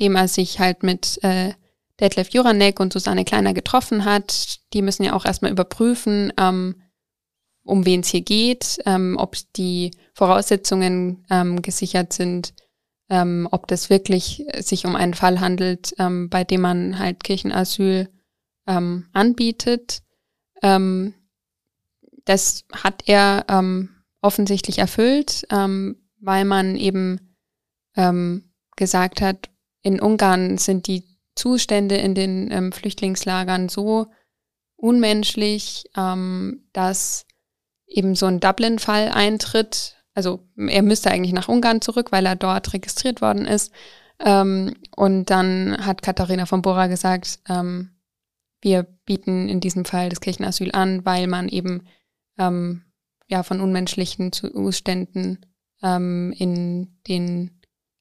nachdem 0.00 0.16
er 0.16 0.28
sich 0.28 0.58
halt 0.58 0.82
mit 0.82 1.22
äh, 1.22 1.52
Detlef 2.00 2.30
Juranek 2.30 2.80
und 2.80 2.90
Susanne 2.90 3.26
Kleiner 3.26 3.52
getroffen 3.52 4.06
hat, 4.06 4.60
die 4.72 4.80
müssen 4.80 5.02
ja 5.02 5.12
auch 5.12 5.26
erstmal 5.26 5.50
überprüfen, 5.50 6.32
ähm, 6.38 6.80
um 7.64 7.84
wen 7.84 8.00
es 8.00 8.08
hier 8.08 8.22
geht, 8.22 8.78
ähm, 8.86 9.16
ob 9.18 9.36
die 9.56 9.90
Voraussetzungen 10.14 11.26
ähm, 11.28 11.60
gesichert 11.60 12.14
sind, 12.14 12.54
ähm, 13.10 13.46
ob 13.50 13.66
das 13.66 13.90
wirklich 13.90 14.46
sich 14.60 14.86
um 14.86 14.96
einen 14.96 15.12
Fall 15.12 15.40
handelt, 15.40 15.92
ähm, 15.98 16.30
bei 16.30 16.44
dem 16.44 16.62
man 16.62 16.98
halt 16.98 17.22
Kirchenasyl 17.22 18.08
ähm, 18.66 19.06
anbietet. 19.12 20.00
Ähm, 20.62 21.12
das 22.24 22.64
hat 22.72 23.02
er 23.04 23.44
ähm, 23.50 23.90
offensichtlich 24.22 24.78
erfüllt, 24.78 25.46
ähm, 25.50 25.96
weil 26.20 26.46
man 26.46 26.76
eben 26.76 27.36
ähm, 27.96 28.50
gesagt 28.76 29.20
hat, 29.20 29.50
in 29.82 30.00
Ungarn 30.00 30.58
sind 30.58 30.86
die 30.86 31.04
Zustände 31.34 31.96
in 31.96 32.14
den 32.14 32.50
ähm, 32.50 32.72
Flüchtlingslagern 32.72 33.68
so 33.68 34.06
unmenschlich, 34.76 35.84
ähm, 35.96 36.64
dass 36.72 37.26
eben 37.86 38.14
so 38.14 38.26
ein 38.26 38.40
Dublin-Fall 38.40 39.08
eintritt. 39.08 39.96
Also 40.14 40.46
er 40.56 40.82
müsste 40.82 41.10
eigentlich 41.10 41.32
nach 41.32 41.48
Ungarn 41.48 41.80
zurück, 41.80 42.12
weil 42.12 42.26
er 42.26 42.36
dort 42.36 42.72
registriert 42.72 43.20
worden 43.20 43.46
ist. 43.46 43.72
Ähm, 44.18 44.74
und 44.94 45.30
dann 45.30 45.84
hat 45.84 46.02
Katharina 46.02 46.46
von 46.46 46.62
Bora 46.62 46.86
gesagt, 46.86 47.40
ähm, 47.48 47.90
wir 48.60 48.82
bieten 49.06 49.48
in 49.48 49.60
diesem 49.60 49.84
Fall 49.84 50.10
das 50.10 50.20
Kirchenasyl 50.20 50.72
an, 50.72 51.04
weil 51.04 51.26
man 51.26 51.48
eben 51.48 51.86
ähm, 52.38 52.82
ja 53.28 53.42
von 53.42 53.60
unmenschlichen 53.60 54.32
Zuständen 54.32 55.46
ähm, 55.82 56.34
in 56.36 56.98
den 57.08 57.59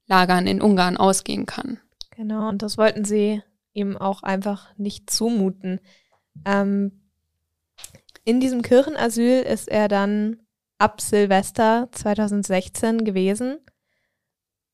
Lagern 0.10 0.48
in 0.48 0.62
Ungarn 0.62 0.98
ausgehen 0.98 1.46
kann. 1.46 1.80
Genau, 2.12 2.50
und 2.50 2.62
das 2.62 2.78
wollten 2.78 3.06
sie 3.06 3.42
ihm 3.74 3.96
auch 3.96 4.24
einfach 4.24 4.76
nicht 4.78 5.10
zumuten. 5.10 5.80
Ähm, 6.46 7.10
in 8.26 8.40
diesem 8.40 8.62
Kirchenasyl 8.62 9.42
ist 9.42 9.70
er 9.70 9.88
dann 9.88 10.42
ab 10.78 11.00
Silvester 11.00 11.88
2016 11.92 13.06
gewesen 13.06 13.60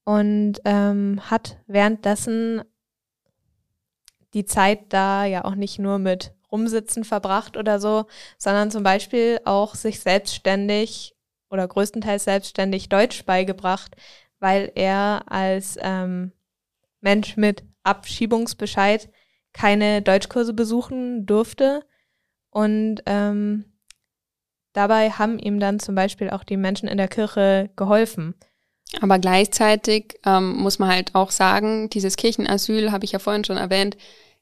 und 0.06 0.62
ähm, 0.66 1.20
hat 1.30 1.58
währenddessen 1.68 2.64
die 4.34 4.46
Zeit 4.46 4.82
da 4.90 5.26
ja 5.26 5.46
auch 5.46 5.56
nicht 5.56 5.80
nur 5.80 6.00
mit 6.00 6.34
Rumsitzen 6.52 7.04
verbracht 7.04 7.58
oder 7.58 7.80
so, 7.80 8.06
sondern 8.38 8.72
zum 8.72 8.84
Beispiel 8.84 9.40
auch 9.46 9.76
sich 9.76 10.00
selbstständig 10.00 11.16
oder 11.50 11.68
größtenteils 11.68 12.24
selbstständig 12.24 12.90
Deutsch 12.90 13.26
beigebracht, 13.26 13.96
weil 14.40 14.72
er 14.76 15.24
als 15.28 15.78
ähm, 15.82 16.32
Mensch 17.02 17.38
mit 17.38 17.64
Abschiebungsbescheid 17.84 19.10
keine 19.54 20.02
Deutschkurse 20.02 20.54
besuchen 20.54 21.26
durfte 21.26 21.86
und 22.50 23.02
ähm, 23.06 23.66
dabei 24.74 25.12
haben 25.12 25.40
ihm 25.40 25.60
dann 25.60 25.80
zum 25.80 25.96
Beispiel 25.96 26.30
auch 26.30 26.44
die 26.44 26.58
Menschen 26.58 26.90
in 26.90 26.98
der 26.98 27.08
Kirche 27.08 27.70
geholfen. 27.76 28.36
Aber 29.02 29.20
gleichzeitig 29.20 30.20
ähm, 30.26 30.58
muss 30.58 30.80
man 30.80 30.90
halt 30.90 31.16
auch 31.16 31.32
sagen, 31.32 31.90
dieses 31.90 32.18
Kirchenasyl, 32.18 32.92
habe 32.92 33.06
ich 33.06 33.12
ja 33.12 33.20
vorhin 33.20 33.44
schon 33.44 33.58
erwähnt, 33.58 33.98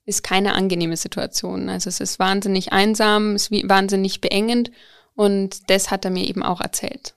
ist 0.06 0.24
keine 0.24 0.54
angenehme 0.54 0.98
Situation. 0.98 1.70
Also 1.70 1.90
es 1.90 2.00
ist 2.00 2.20
wahnsinnig 2.20 2.74
einsam, 2.74 3.36
es 3.36 3.50
ist 3.50 3.70
wahnsinnig 3.70 4.22
beengend 4.22 4.72
und 5.16 5.70
das 5.70 5.92
hat 5.92 6.06
er 6.06 6.12
mir 6.12 6.28
eben 6.28 6.44
auch 6.44 6.62
erzählt. 6.62 7.16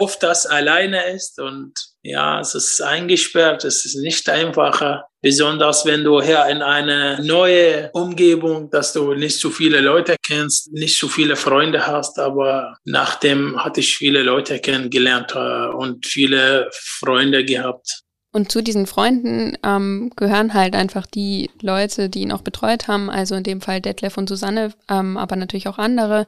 Oft 0.00 0.22
das 0.22 0.46
alleine 0.46 1.10
ist 1.10 1.40
und 1.40 1.72
ja, 2.02 2.40
es 2.40 2.54
ist 2.54 2.82
eingesperrt, 2.82 3.64
es 3.64 3.84
ist 3.84 3.96
nicht 3.96 4.28
einfacher. 4.28 5.06
Besonders 5.22 5.86
wenn 5.86 6.04
du 6.04 6.20
hier 6.20 6.44
in 6.46 6.60
eine 6.60 7.18
neue 7.22 7.90
Umgebung, 7.92 8.70
dass 8.70 8.92
du 8.92 9.14
nicht 9.14 9.40
so 9.40 9.48
viele 9.50 9.80
Leute 9.80 10.16
kennst, 10.22 10.72
nicht 10.72 10.98
so 10.98 11.08
viele 11.08 11.34
Freunde 11.36 11.86
hast, 11.86 12.18
aber 12.18 12.76
nachdem 12.84 13.64
hatte 13.64 13.80
ich 13.80 13.96
viele 13.96 14.22
Leute 14.22 14.58
kennengelernt 14.58 15.32
äh, 15.34 15.68
und 15.68 16.04
viele 16.04 16.68
Freunde 16.72 17.44
gehabt. 17.44 18.04
Und 18.34 18.50
zu 18.50 18.62
diesen 18.62 18.86
Freunden 18.86 19.56
ähm, 19.62 20.10
gehören 20.16 20.54
halt 20.54 20.74
einfach 20.74 21.06
die 21.06 21.50
Leute, 21.62 22.10
die 22.10 22.22
ihn 22.22 22.32
auch 22.32 22.42
betreut 22.42 22.88
haben, 22.88 23.08
also 23.08 23.36
in 23.36 23.44
dem 23.44 23.60
Fall 23.60 23.80
Detlef 23.80 24.18
und 24.18 24.28
Susanne, 24.28 24.72
ähm, 24.90 25.16
aber 25.16 25.36
natürlich 25.36 25.68
auch 25.68 25.78
andere. 25.78 26.26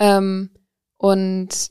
Ähm, 0.00 0.50
und 0.96 1.70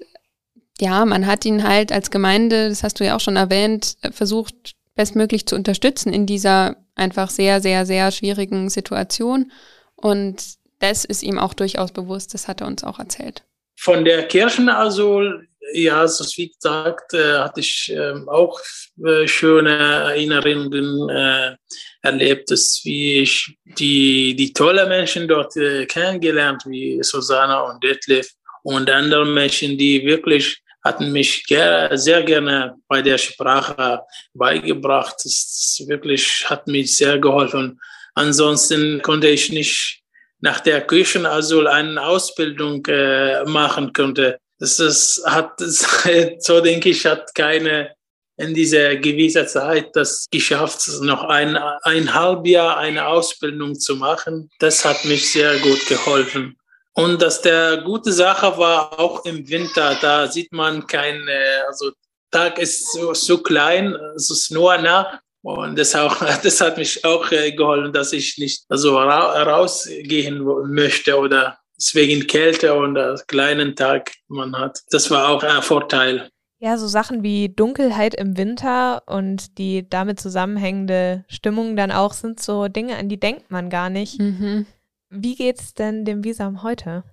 ja, 0.79 1.05
man 1.05 1.25
hat 1.25 1.45
ihn 1.45 1.67
halt 1.67 1.91
als 1.91 2.11
Gemeinde, 2.11 2.69
das 2.69 2.83
hast 2.83 2.99
du 2.99 3.05
ja 3.05 3.15
auch 3.15 3.19
schon 3.19 3.35
erwähnt, 3.35 3.97
versucht 4.11 4.75
bestmöglich 4.95 5.45
zu 5.45 5.55
unterstützen 5.55 6.13
in 6.13 6.25
dieser 6.25 6.77
einfach 6.95 7.29
sehr, 7.29 7.61
sehr, 7.61 7.85
sehr 7.85 8.11
schwierigen 8.11 8.69
Situation. 8.69 9.51
Und 9.95 10.43
das 10.79 11.05
ist 11.05 11.23
ihm 11.23 11.39
auch 11.39 11.53
durchaus 11.53 11.91
bewusst, 11.91 12.33
das 12.33 12.47
hat 12.47 12.61
er 12.61 12.67
uns 12.67 12.83
auch 12.83 12.99
erzählt. 12.99 13.43
Von 13.79 14.05
der 14.05 14.27
Kirchenasyl, 14.27 15.47
ja, 15.73 16.07
so 16.07 16.23
wie 16.37 16.49
gesagt, 16.49 17.13
äh, 17.13 17.37
hatte 17.37 17.59
ich 17.59 17.91
äh, 17.93 18.13
auch 18.27 18.59
äh, 19.05 19.27
schöne 19.27 19.77
Erinnerungen 19.77 21.09
äh, 21.09 21.55
erlebt, 22.01 22.49
dass 22.49 22.81
wie 22.83 23.19
ich 23.19 23.57
die, 23.77 24.35
die 24.35 24.53
tolle 24.53 24.87
Menschen 24.87 25.27
dort 25.27 25.53
kennengelernt, 25.89 26.63
wie 26.65 26.99
Susanna 27.03 27.59
und 27.61 27.83
Detlef 27.83 28.29
und 28.63 28.89
andere 28.89 29.25
Menschen, 29.25 29.77
die 29.77 30.05
wirklich 30.05 30.61
hatten 30.87 31.11
mich 31.11 31.43
sehr 31.47 32.23
gerne 32.23 32.75
bei 32.87 33.01
der 33.01 33.17
Sprache 33.17 34.01
beigebracht. 34.33 35.15
Das 35.23 35.83
wirklich 35.85 36.49
hat 36.49 36.67
mich 36.67 36.95
sehr 36.95 37.19
geholfen. 37.19 37.79
Ansonsten 38.15 39.01
konnte 39.01 39.27
ich 39.27 39.51
nicht 39.51 40.01
nach 40.39 40.59
der 40.61 40.81
Küchenasyl 40.81 41.67
eine 41.67 42.01
Ausbildung 42.01 42.85
äh, 42.87 43.43
machen 43.43 43.91
konnte. 43.91 44.39
Das 44.59 44.79
ist, 44.79 45.23
hat, 45.25 45.59
so 46.39 46.61
denke 46.61 46.89
ich, 46.89 47.05
hat 47.05 47.33
keine 47.35 47.95
in 48.39 48.53
dieser 48.53 48.95
gewissen 48.95 49.47
Zeit 49.47 49.95
das 49.95 50.27
geschafft, 50.31 50.87
noch 51.01 51.23
ein, 51.23 51.57
ein 51.57 52.13
halb 52.13 52.45
Jahr 52.45 52.77
eine 52.77 53.07
Ausbildung 53.07 53.79
zu 53.79 53.95
machen. 53.95 54.49
Das 54.59 54.85
hat 54.85 55.05
mich 55.05 55.31
sehr 55.31 55.57
gut 55.57 55.85
geholfen. 55.87 56.55
Und 56.97 57.21
dass 57.21 57.41
der 57.41 57.83
gute 57.83 58.11
Sache 58.11 58.57
war, 58.57 58.99
auch 58.99 59.23
im 59.23 59.47
Winter, 59.47 59.95
da 60.01 60.27
sieht 60.27 60.51
man 60.51 60.87
kein, 60.87 61.27
also 61.67 61.91
Tag 62.31 62.57
ist 62.57 62.91
so, 62.91 63.13
so 63.13 63.37
klein, 63.37 63.95
es 64.15 64.31
ist 64.31 64.51
nur 64.51 64.75
Nacht. 64.79 65.19
Und 65.43 65.77
das, 65.77 65.95
auch, 65.95 66.17
das 66.43 66.59
hat 66.59 66.77
mich 66.77 67.05
auch 67.05 67.31
äh, 67.31 67.51
geholfen, 67.51 67.93
dass 67.93 68.13
ich 68.13 68.39
nicht 68.39 68.65
so 68.69 68.97
rausgehen 68.97 70.43
möchte 70.73 71.17
oder 71.17 71.59
wegen 71.93 72.25
Kälte 72.25 72.73
und 72.73 72.97
kleinen 73.27 73.75
Tag 73.75 74.11
man 74.27 74.57
hat. 74.57 74.79
Das 74.89 75.11
war 75.11 75.29
auch 75.29 75.43
ein 75.43 75.61
Vorteil. 75.61 76.29
Ja, 76.59 76.79
so 76.79 76.87
Sachen 76.87 77.21
wie 77.21 77.49
Dunkelheit 77.49 78.15
im 78.15 78.35
Winter 78.35 79.03
und 79.05 79.59
die 79.59 79.87
damit 79.87 80.19
zusammenhängende 80.19 81.25
Stimmung 81.27 81.75
dann 81.75 81.91
auch 81.91 82.13
sind 82.13 82.41
so 82.41 82.67
Dinge, 82.67 82.97
an 82.97 83.07
die 83.07 83.19
denkt 83.19 83.51
man 83.51 83.69
gar 83.69 83.91
nicht. 83.91 84.19
Mhm. 84.19 84.65
Wie 85.09 85.35
geht 85.35 85.59
es 85.59 85.73
denn 85.73 86.05
dem 86.05 86.23
Visam 86.23 86.63
heute? 86.63 87.03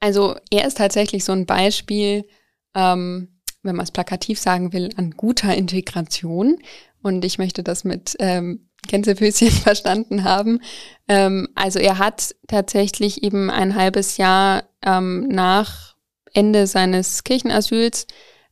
Also 0.00 0.36
er 0.50 0.66
ist 0.66 0.78
tatsächlich 0.78 1.24
so 1.24 1.32
ein 1.32 1.46
Beispiel, 1.46 2.26
ähm, 2.74 3.40
wenn 3.62 3.76
man 3.76 3.84
es 3.84 3.90
plakativ 3.90 4.38
sagen 4.38 4.72
will, 4.72 4.90
an 4.96 5.12
guter 5.12 5.54
Integration. 5.54 6.58
Und 7.02 7.24
ich 7.24 7.38
möchte 7.38 7.62
das 7.62 7.84
mit 7.84 8.16
ähm, 8.18 8.68
Gänsefüßchen 8.86 9.50
verstanden 9.62 10.24
haben. 10.24 10.60
Ähm, 11.08 11.48
also 11.54 11.78
er 11.78 11.98
hat 11.98 12.34
tatsächlich 12.48 13.22
eben 13.22 13.50
ein 13.50 13.74
halbes 13.74 14.16
Jahr 14.16 14.64
ähm, 14.82 15.28
nach 15.28 15.96
Ende 16.32 16.66
seines 16.66 17.24
Kirchenasyls 17.24 18.06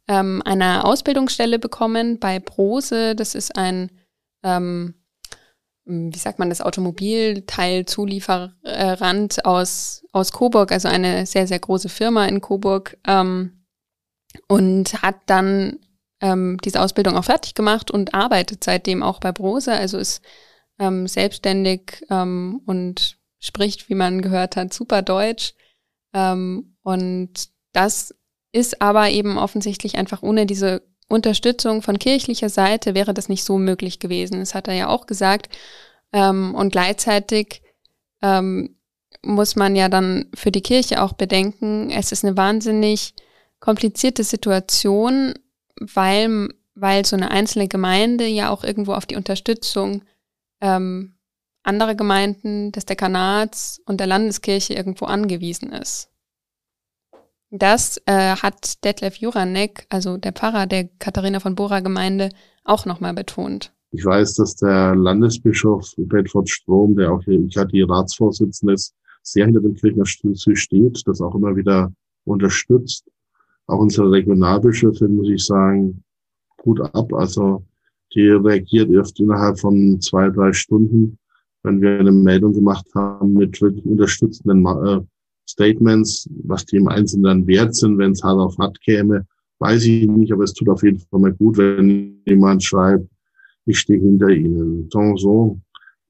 ähm, 0.08 0.42
eine 0.44 0.84
Ausbildungsstelle 0.84 1.58
bekommen 1.58 2.18
bei 2.18 2.38
Brose. 2.38 3.14
Das 3.14 3.34
ist 3.34 3.56
ein, 3.56 3.90
ähm, 4.42 4.94
wie 5.84 6.18
sagt 6.18 6.38
man 6.38 6.48
das, 6.48 6.60
Automobilteilzulieferant 6.60 9.44
aus, 9.44 10.04
aus 10.12 10.32
Coburg, 10.32 10.72
also 10.72 10.88
eine 10.88 11.26
sehr, 11.26 11.46
sehr 11.46 11.58
große 11.58 11.88
Firma 11.88 12.26
in 12.26 12.40
Coburg. 12.40 12.98
Ähm, 13.06 13.62
und 14.48 15.02
hat 15.02 15.16
dann 15.26 15.78
ähm, 16.20 16.58
diese 16.64 16.80
Ausbildung 16.80 17.16
auch 17.16 17.24
fertig 17.24 17.54
gemacht 17.54 17.90
und 17.90 18.14
arbeitet 18.14 18.64
seitdem 18.64 19.02
auch 19.02 19.20
bei 19.20 19.32
Brose, 19.32 19.72
also 19.72 19.98
ist 19.98 20.22
ähm, 20.78 21.06
selbstständig 21.06 22.04
ähm, 22.10 22.62
und 22.66 23.18
spricht, 23.38 23.88
wie 23.88 23.94
man 23.94 24.22
gehört 24.22 24.56
hat, 24.56 24.72
super 24.72 25.02
Deutsch. 25.02 25.54
Ähm, 26.14 26.76
und 26.82 27.48
das 27.72 28.14
ist 28.52 28.80
aber 28.80 29.10
eben 29.10 29.38
offensichtlich 29.38 29.96
einfach 29.96 30.22
ohne 30.22 30.46
diese 30.46 30.82
Unterstützung 31.12 31.82
von 31.82 31.98
kirchlicher 31.98 32.48
Seite 32.48 32.94
wäre 32.94 33.14
das 33.14 33.28
nicht 33.28 33.44
so 33.44 33.58
möglich 33.58 33.98
gewesen. 33.98 34.40
Das 34.40 34.54
hat 34.54 34.68
er 34.68 34.74
ja 34.74 34.88
auch 34.88 35.06
gesagt. 35.06 35.48
Ähm, 36.12 36.54
und 36.54 36.72
gleichzeitig 36.72 37.62
ähm, 38.22 38.76
muss 39.22 39.56
man 39.56 39.76
ja 39.76 39.88
dann 39.88 40.26
für 40.34 40.50
die 40.50 40.62
Kirche 40.62 41.02
auch 41.02 41.12
bedenken, 41.12 41.90
es 41.90 42.12
ist 42.12 42.24
eine 42.24 42.36
wahnsinnig 42.36 43.14
komplizierte 43.60 44.24
Situation, 44.24 45.34
weil, 45.78 46.48
weil 46.74 47.04
so 47.04 47.16
eine 47.16 47.30
einzelne 47.30 47.68
Gemeinde 47.68 48.26
ja 48.26 48.50
auch 48.50 48.64
irgendwo 48.64 48.94
auf 48.94 49.06
die 49.06 49.16
Unterstützung 49.16 50.02
ähm, 50.60 51.14
anderer 51.62 51.94
Gemeinden, 51.94 52.72
des 52.72 52.86
Dekanats 52.86 53.80
und 53.86 54.00
der 54.00 54.08
Landeskirche 54.08 54.74
irgendwo 54.74 55.04
angewiesen 55.04 55.72
ist. 55.72 56.11
Das 57.54 58.00
äh, 58.06 58.34
hat 58.34 58.82
Detlef 58.82 59.16
Juranek, 59.16 59.86
also 59.90 60.16
der 60.16 60.32
Pfarrer 60.32 60.66
der 60.66 60.88
Katharina 60.98 61.38
von 61.38 61.54
Bora 61.54 61.80
Gemeinde, 61.80 62.30
auch 62.64 62.86
nochmal 62.86 63.12
betont. 63.12 63.74
Ich 63.90 64.06
weiß, 64.06 64.36
dass 64.36 64.56
der 64.56 64.96
Landesbischof 64.96 65.92
Bedford 65.98 66.48
Strom, 66.48 66.96
der 66.96 67.12
auch 67.12 67.22
hier 67.24 67.38
die 67.38 67.82
Ratsvorsitzende 67.82 68.72
ist, 68.72 68.94
sehr 69.22 69.44
hinter 69.44 69.60
dem 69.60 69.74
Kirchenasyl 69.74 70.56
steht, 70.56 71.02
das 71.06 71.20
auch 71.20 71.34
immer 71.34 71.54
wieder 71.54 71.92
unterstützt. 72.24 73.04
Auch 73.66 73.80
unsere 73.80 74.10
Regionalbischöfin, 74.10 75.14
muss 75.14 75.28
ich 75.28 75.44
sagen, 75.44 76.02
gut 76.56 76.80
ab. 76.80 77.12
Also 77.12 77.62
die 78.14 78.28
reagiert 78.28 78.90
erst 78.90 79.20
innerhalb 79.20 79.60
von 79.60 80.00
zwei, 80.00 80.30
drei 80.30 80.54
Stunden, 80.54 81.18
wenn 81.64 81.82
wir 81.82 82.00
eine 82.00 82.12
Meldung 82.12 82.54
gemacht 82.54 82.86
haben 82.94 83.34
mit 83.34 83.60
wirklich 83.60 83.84
unterstützenden 83.84 84.64
äh, 84.64 85.00
Statements, 85.52 86.28
was 86.44 86.64
die 86.64 86.76
im 86.76 86.88
Einzelnen 86.88 87.24
dann 87.24 87.46
wert 87.46 87.74
sind, 87.74 87.98
wenn 87.98 88.12
es 88.12 88.22
hart 88.22 88.38
auf 88.38 88.56
hart 88.58 88.80
käme, 88.80 89.26
weiß 89.58 89.84
ich 89.84 90.08
nicht, 90.08 90.32
aber 90.32 90.44
es 90.44 90.54
tut 90.54 90.68
auf 90.68 90.82
jeden 90.82 90.98
Fall 90.98 91.20
mal 91.20 91.32
gut, 91.32 91.58
wenn 91.58 92.20
jemand 92.26 92.64
schreibt, 92.64 93.06
ich 93.66 93.78
stehe 93.78 94.00
hinter 94.00 94.28
Ihnen. 94.28 94.88
Donc 94.88 95.20
so, 95.20 95.60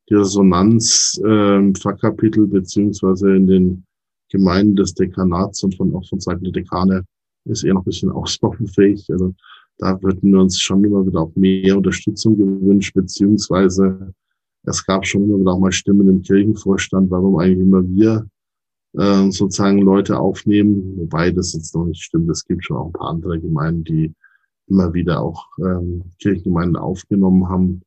die 0.08 0.14
Resonanz 0.14 1.20
äh, 1.24 1.72
Fachkapitel 1.74 2.46
beziehungsweise 2.46 3.36
in 3.36 3.46
den 3.46 3.84
Gemeinden 4.30 4.76
des 4.76 4.94
Dekanats 4.94 5.62
und 5.62 5.74
von, 5.76 5.94
auch 5.94 6.08
von 6.08 6.20
Seiten 6.20 6.44
der 6.44 6.52
Dekane 6.52 7.04
ist 7.44 7.64
eher 7.64 7.74
noch 7.74 7.82
ein 7.82 7.84
bisschen 7.84 8.10
ausbaufähig. 8.20 9.06
Also 9.10 9.34
da 9.78 10.00
würden 10.02 10.32
wir 10.32 10.40
uns 10.40 10.60
schon 10.60 10.84
immer 10.84 11.06
wieder 11.06 11.20
auch 11.20 11.34
mehr 11.34 11.76
Unterstützung 11.76 12.36
gewünscht, 12.36 12.94
beziehungsweise 12.94 14.14
es 14.64 14.86
gab 14.86 15.04
schon 15.04 15.24
immer 15.24 15.40
wieder 15.40 15.52
auch 15.52 15.58
mal 15.58 15.72
Stimmen 15.72 16.08
im 16.08 16.22
Kirchenvorstand, 16.22 17.10
warum 17.10 17.36
eigentlich 17.38 17.66
immer 17.66 17.82
wir 17.84 18.26
äh, 18.94 19.30
sozusagen 19.30 19.78
Leute 19.78 20.18
aufnehmen, 20.18 20.94
wobei 20.96 21.30
das 21.30 21.54
jetzt 21.54 21.74
noch 21.74 21.84
nicht 21.84 22.02
stimmt. 22.02 22.30
Es 22.30 22.44
gibt 22.44 22.64
schon 22.64 22.76
auch 22.76 22.86
ein 22.86 22.92
paar 22.92 23.08
andere 23.08 23.40
Gemeinden, 23.40 23.84
die 23.84 24.14
immer 24.68 24.92
wieder 24.94 25.20
auch 25.20 25.46
ähm, 25.58 26.02
Kirchengemeinden 26.20 26.76
aufgenommen 26.76 27.48
haben. 27.48 27.82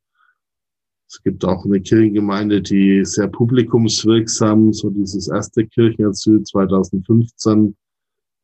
Es 1.08 1.22
gibt 1.22 1.44
auch 1.44 1.64
eine 1.64 1.80
Kirchengemeinde, 1.80 2.60
die 2.62 3.04
sehr 3.04 3.28
publikumswirksam, 3.28 4.72
so 4.72 4.90
dieses 4.90 5.28
erste 5.28 5.66
Kirchenasyl 5.66 6.42
2015 6.42 7.76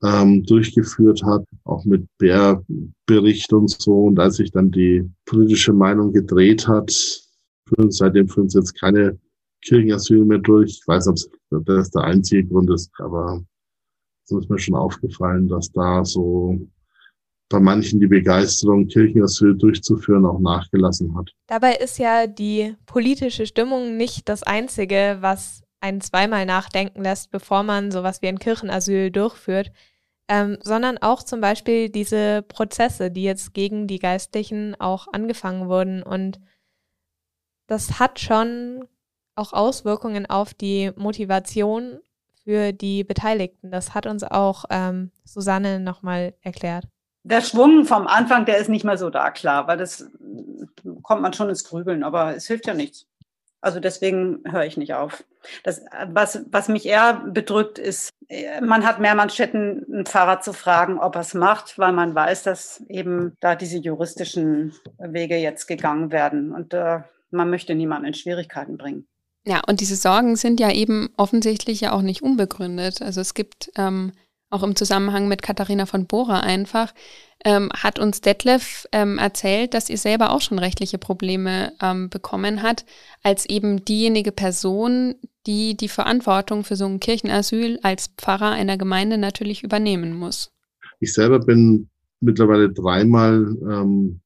ähm, 0.05 0.43
durchgeführt 0.45 1.23
hat, 1.25 1.45
auch 1.65 1.85
mit 1.85 2.07
Bär-Bericht 2.19 3.53
und 3.53 3.71
so. 3.71 4.05
Und 4.05 4.19
als 4.19 4.37
sich 4.37 4.51
dann 4.51 4.71
die 4.71 5.09
politische 5.27 5.73
Meinung 5.73 6.13
gedreht 6.13 6.69
hat, 6.69 6.93
seitdem 7.89 8.29
führen 8.29 8.49
sie 8.49 8.59
jetzt 8.59 8.79
keine 8.79 9.19
Kirchenasyl 9.63 10.25
mehr 10.25 10.39
durch. 10.39 10.81
Ich 10.81 10.83
weiß, 10.87 11.09
ob 11.09 11.17
das 11.67 11.91
der 11.91 12.03
einzige 12.03 12.45
Grund 12.45 12.71
ist, 12.71 12.91
aber 12.99 13.43
so 14.25 14.39
ist 14.39 14.51
mir 14.51 14.59
schon 14.59 14.75
aufgefallen, 14.75 15.49
dass 15.49 15.71
da 15.73 16.05
so 16.05 16.59
bei 17.49 17.61
manchen 17.61 18.01
die 18.01 18.07
Begeisterung, 18.07 18.87
Kirchenasyl 18.87 19.57
durchzuführen, 19.57 20.25
auch 20.25 20.41
nachgelassen 20.41 21.15
hat. 21.17 21.31
Dabei 21.47 21.75
ist 21.75 21.99
ja 21.99 22.27
die 22.27 22.75
politische 22.87 23.47
Stimmung 23.47 23.97
nicht 23.97 24.29
das 24.29 24.43
Einzige, 24.43 25.19
was 25.21 25.63
einen 25.81 26.01
zweimal 26.01 26.47
nachdenken 26.47 27.03
lässt, 27.03 27.31
bevor 27.31 27.63
man 27.63 27.91
sowas 27.91 28.23
wie 28.23 28.29
ein 28.29 28.39
Kirchenasyl 28.39 29.11
durchführt 29.11 29.71
ähm, 30.33 30.57
sondern 30.63 30.97
auch 30.97 31.23
zum 31.23 31.43
Beispiel 31.43 31.91
diese 31.91 32.43
Prozesse, 32.43 33.11
die 33.11 33.23
jetzt 33.23 33.53
gegen 33.53 33.87
die 33.87 33.99
Geistlichen 33.99 34.75
auch 34.81 35.09
angefangen 35.13 35.69
wurden. 35.69 36.03
Und 36.03 36.41
das 37.67 37.99
hat 37.99 38.19
schon 38.19 38.89
auch 39.35 39.53
Auswirkungen 39.53 40.27
auf 40.27 40.55
die 40.55 40.91
Motivation 40.97 42.01
für 42.45 42.73
die 42.73 43.05
Beteiligten. 43.05 43.71
Das 43.71 43.95
hat 43.95 44.07
uns 44.07 44.25
auch 44.25 44.65
ähm, 44.71 45.11
Susanne 45.25 45.81
nochmal 45.81 46.35
erklärt. 46.43 46.85
Der 47.25 47.41
Schwung 47.41 47.85
vom 47.85 48.07
Anfang, 48.07 48.47
der 48.47 48.59
ist 48.59 48.69
nicht 48.69 48.85
mehr 48.85 48.99
so 48.99 49.09
da, 49.09 49.31
klar, 49.31 49.69
weil 49.69 49.79
das 49.79 50.11
kommt 51.03 51.23
man 51.23 51.33
schon 51.33 51.49
ins 51.49 51.65
Grübeln, 51.65 52.03
aber 52.03 52.35
es 52.35 52.47
hilft 52.47 52.67
ja 52.67 52.75
nichts. 52.75 53.07
Also 53.61 53.79
deswegen 53.79 54.43
höre 54.51 54.65
ich 54.65 54.77
nicht 54.77 54.95
auf. 54.95 55.23
Das, 55.63 55.85
was, 56.09 56.45
was 56.51 56.69
mich 56.69 56.85
eher 56.85 57.23
bedrückt, 57.25 57.79
ist, 57.79 58.11
man 58.61 58.85
hat 58.85 58.99
mehr 58.99 59.15
Manschetten, 59.15 59.85
einen 59.89 60.05
Pfarrer 60.05 60.41
zu 60.41 60.53
fragen, 60.53 60.99
ob 60.99 61.15
er 61.15 61.21
es 61.21 61.33
macht, 61.33 61.79
weil 61.79 61.93
man 61.93 62.13
weiß, 62.13 62.43
dass 62.43 62.81
eben 62.89 63.37
da 63.39 63.55
diese 63.55 63.79
juristischen 63.79 64.75
Wege 64.99 65.37
jetzt 65.37 65.67
gegangen 65.67 66.11
werden. 66.11 66.53
Und 66.53 66.75
äh, 66.75 67.03
man 67.31 67.51
möchte 67.51 67.77
niemanden 67.77 68.07
in 68.09 68.15
Schwierigkeiten 68.15 68.77
bringen. 68.77 69.07
Ja, 69.45 69.61
und 69.67 69.81
diese 69.81 69.97
Sorgen 69.97 70.37
sind 70.37 70.61
ja 70.61 70.71
eben 70.73 71.09
offensichtlich 71.17 71.81
ja 71.81 71.93
auch 71.93 72.03
nicht 72.03 72.23
unbegründet. 72.23 73.03
Also 73.03 73.21
es 73.21 73.35
gibt 73.35 73.71
ähm, 73.77 74.13
auch 74.51 74.63
im 74.63 74.77
Zusammenhang 74.77 75.29
mit 75.29 75.43
Katharina 75.43 75.87
von 75.87 76.07
Bora 76.07 76.41
einfach, 76.41 76.93
ähm, 77.45 77.71
hat 77.75 77.99
uns 77.99 78.21
Detlef 78.21 78.87
ähm, 78.93 79.19
erzählt, 79.19 79.75
dass 79.75 79.91
ihr 79.91 79.99
selber 79.99 80.31
auch 80.31 80.43
schon 80.43 80.59
rechtliche 80.59 80.99
Probleme 80.99 81.73
ähm, 81.83 82.09
bekommen 82.09 82.63
hat, 82.63 82.85
als 83.23 83.47
eben 83.47 83.85
diejenige 83.85 84.31
Person, 84.31 85.17
die 85.47 85.77
die 85.77 85.89
Verantwortung 85.89 86.63
für 86.63 86.77
so 86.77 86.85
ein 86.85 87.01
Kirchenasyl 87.01 87.81
als 87.83 88.09
Pfarrer 88.17 88.51
einer 88.51 88.77
Gemeinde 88.77 89.19
natürlich 89.19 89.65
übernehmen 89.65 90.15
muss. 90.15 90.53
Ich 91.01 91.15
selber 91.15 91.41
bin 91.41 91.89
mittlerweile 92.21 92.71
dreimal, 92.71 93.57
ähm, 93.69 94.21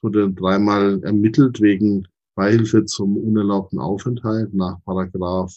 wurde 0.00 0.30
dreimal 0.30 1.02
ermittelt 1.02 1.60
wegen 1.60 2.06
Beihilfe 2.34 2.84
zum 2.84 3.16
unerlaubten 3.16 3.78
Aufenthalt 3.78 4.52
nach 4.54 4.82
Paragraph 4.84 5.54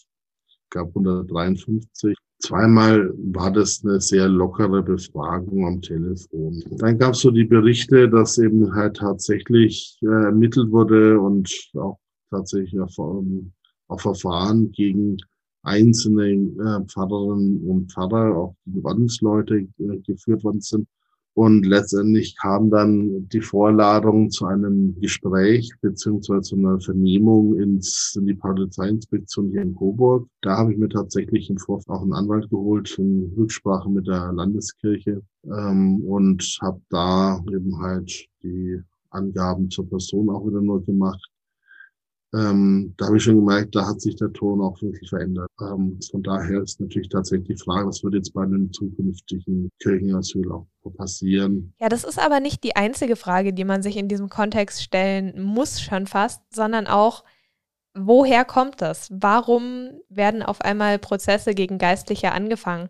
gab 0.70 0.88
153 0.90 2.18
Zweimal 2.40 3.12
war 3.18 3.52
das 3.52 3.84
eine 3.84 4.00
sehr 4.00 4.28
lockere 4.28 4.84
Befragung 4.84 5.66
am 5.66 5.82
Telefon. 5.82 6.64
Dann 6.78 7.00
gab 7.00 7.14
es 7.14 7.22
so 7.22 7.32
die 7.32 7.46
Berichte, 7.46 8.08
dass 8.08 8.38
eben 8.38 8.76
halt 8.76 8.98
tatsächlich 8.98 9.98
äh, 10.04 10.26
ermittelt 10.26 10.72
wurde 10.72 11.20
und 11.20 11.52
auch 11.74 11.98
tatsächlich 12.30 12.80
auf, 12.80 12.94
auf 13.00 14.02
Verfahren 14.02 14.72
gegen 14.72 15.18
einzelne 15.64 16.30
äh, 16.30 16.86
Pfarrerinnen 16.86 17.68
und 17.68 17.92
Pfarrer, 17.92 18.38
auch 18.38 18.56
die 18.66 18.86
Ordensleute 18.86 19.68
äh, 19.80 19.98
geführt 20.06 20.44
worden 20.44 20.62
sind. 20.62 20.88
Und 21.38 21.68
letztendlich 21.68 22.36
kam 22.36 22.72
dann 22.72 23.30
die 23.30 23.42
Vorladung 23.42 24.32
zu 24.32 24.48
einem 24.48 25.00
Gespräch 25.00 25.72
beziehungsweise 25.82 26.42
zu 26.42 26.56
einer 26.56 26.82
Vernehmung 26.82 27.60
ins, 27.60 28.16
in 28.18 28.26
die 28.26 28.34
Polizeiinspektion 28.34 29.52
hier 29.52 29.62
in 29.62 29.76
Coburg. 29.76 30.28
Da 30.42 30.58
habe 30.58 30.74
ich 30.74 30.80
mir 30.80 30.90
tatsächlich 30.90 31.48
im 31.52 31.60
Vorfeld 31.60 31.90
auch 31.90 32.02
einen 32.02 32.14
Anwalt 32.14 32.50
geholt 32.50 32.98
in 32.98 33.32
Rücksprache 33.38 33.88
mit 33.88 34.08
der 34.08 34.34
Landeskirche 34.34 35.22
ähm, 35.44 36.04
und 36.06 36.42
habe 36.60 36.82
da 36.90 37.40
eben 37.54 37.78
halt 37.78 38.26
die 38.42 38.82
Angaben 39.12 39.70
zur 39.70 39.88
Person 39.88 40.32
auch 40.32 40.44
wieder 40.48 40.62
nur 40.62 40.84
gemacht 40.84 41.24
ähm, 42.38 42.94
da 42.98 43.08
habe 43.08 43.18
ich 43.18 43.24
schon 43.24 43.38
gemerkt, 43.38 43.76
da 43.76 43.88
hat 43.88 44.02
sich 44.02 44.16
der 44.16 44.32
Ton 44.34 44.62
auch 44.62 44.80
wirklich 44.82 45.10
verändert. 45.10 45.50
Ähm, 45.62 46.00
von 46.12 46.22
daher 46.22 46.62
ist 46.62 46.80
natürlich 46.80 47.10
tatsächlich 47.10 47.58
die 47.58 47.64
Frage, 47.64 47.88
was 47.88 48.04
wird 48.04 48.14
jetzt 48.14 48.34
bei 48.34 48.44
einem 48.44 48.72
zukünftigen 48.72 49.70
Kirchenasyl 49.82 50.52
auch 50.52 50.68
passieren. 50.96 51.74
Ja, 51.80 51.90
das 51.90 52.04
ist 52.04 52.20
aber 52.20 52.40
nicht 52.40 52.64
die 52.64 52.76
einzige 52.76 53.16
Frage, 53.16 53.54
die 53.54 53.66
man 53.66 53.82
sich 53.82 53.98
in 53.98 54.08
diesem 54.08 54.30
Kontext 54.30 54.84
stellen 54.84 55.42
muss, 55.42 55.82
schon 55.82 56.06
fast, 56.06 56.42
sondern 56.54 56.88
auch, 56.88 57.24
woher 57.94 58.46
kommt 58.46 58.82
das? 58.82 59.10
Warum 59.12 59.90
werden 60.10 60.44
auf 60.44 60.62
einmal 60.62 61.00
Prozesse 61.00 61.54
gegen 61.54 61.78
Geistliche 61.78 62.32
angefangen? 62.32 62.90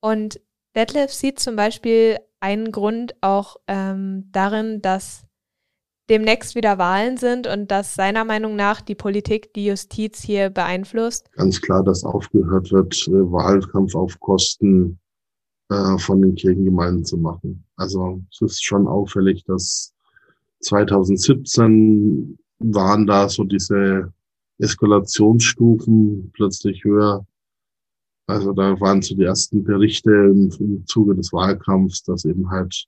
Und 0.00 0.40
Detlef 0.74 1.12
sieht 1.12 1.38
zum 1.38 1.56
Beispiel 1.56 2.18
ein 2.40 2.72
Grund 2.72 3.14
auch 3.20 3.56
ähm, 3.66 4.28
darin, 4.32 4.82
dass 4.82 5.26
demnächst 6.10 6.56
wieder 6.56 6.76
Wahlen 6.76 7.16
sind 7.16 7.46
und 7.46 7.70
dass 7.70 7.94
seiner 7.94 8.24
Meinung 8.24 8.56
nach 8.56 8.80
die 8.80 8.96
Politik 8.96 9.54
die 9.54 9.66
Justiz 9.66 10.20
hier 10.20 10.50
beeinflusst? 10.50 11.30
Ganz 11.32 11.60
klar, 11.60 11.84
dass 11.84 12.04
aufgehört 12.04 12.72
wird, 12.72 13.08
äh, 13.08 13.12
Wahlkampf 13.12 13.94
auf 13.94 14.18
Kosten 14.18 14.98
äh, 15.70 15.98
von 15.98 16.20
den 16.20 16.34
Kirchengemeinden 16.34 17.04
zu 17.04 17.16
machen. 17.16 17.64
Also 17.76 18.20
es 18.32 18.40
ist 18.42 18.64
schon 18.64 18.88
auffällig, 18.88 19.44
dass 19.44 19.94
2017 20.60 22.38
waren 22.58 23.06
da 23.06 23.28
so 23.28 23.44
diese 23.44 24.12
Eskalationsstufen 24.58 26.32
plötzlich 26.34 26.84
höher. 26.84 27.24
Also 28.26 28.52
da 28.52 28.78
waren 28.80 29.00
so 29.00 29.14
die 29.14 29.24
ersten 29.24 29.64
Berichte 29.64 30.10
im, 30.10 30.50
im 30.58 30.86
Zuge 30.86 31.14
des 31.14 31.32
Wahlkampfs, 31.32 32.02
dass 32.02 32.24
eben 32.24 32.50
halt 32.50 32.86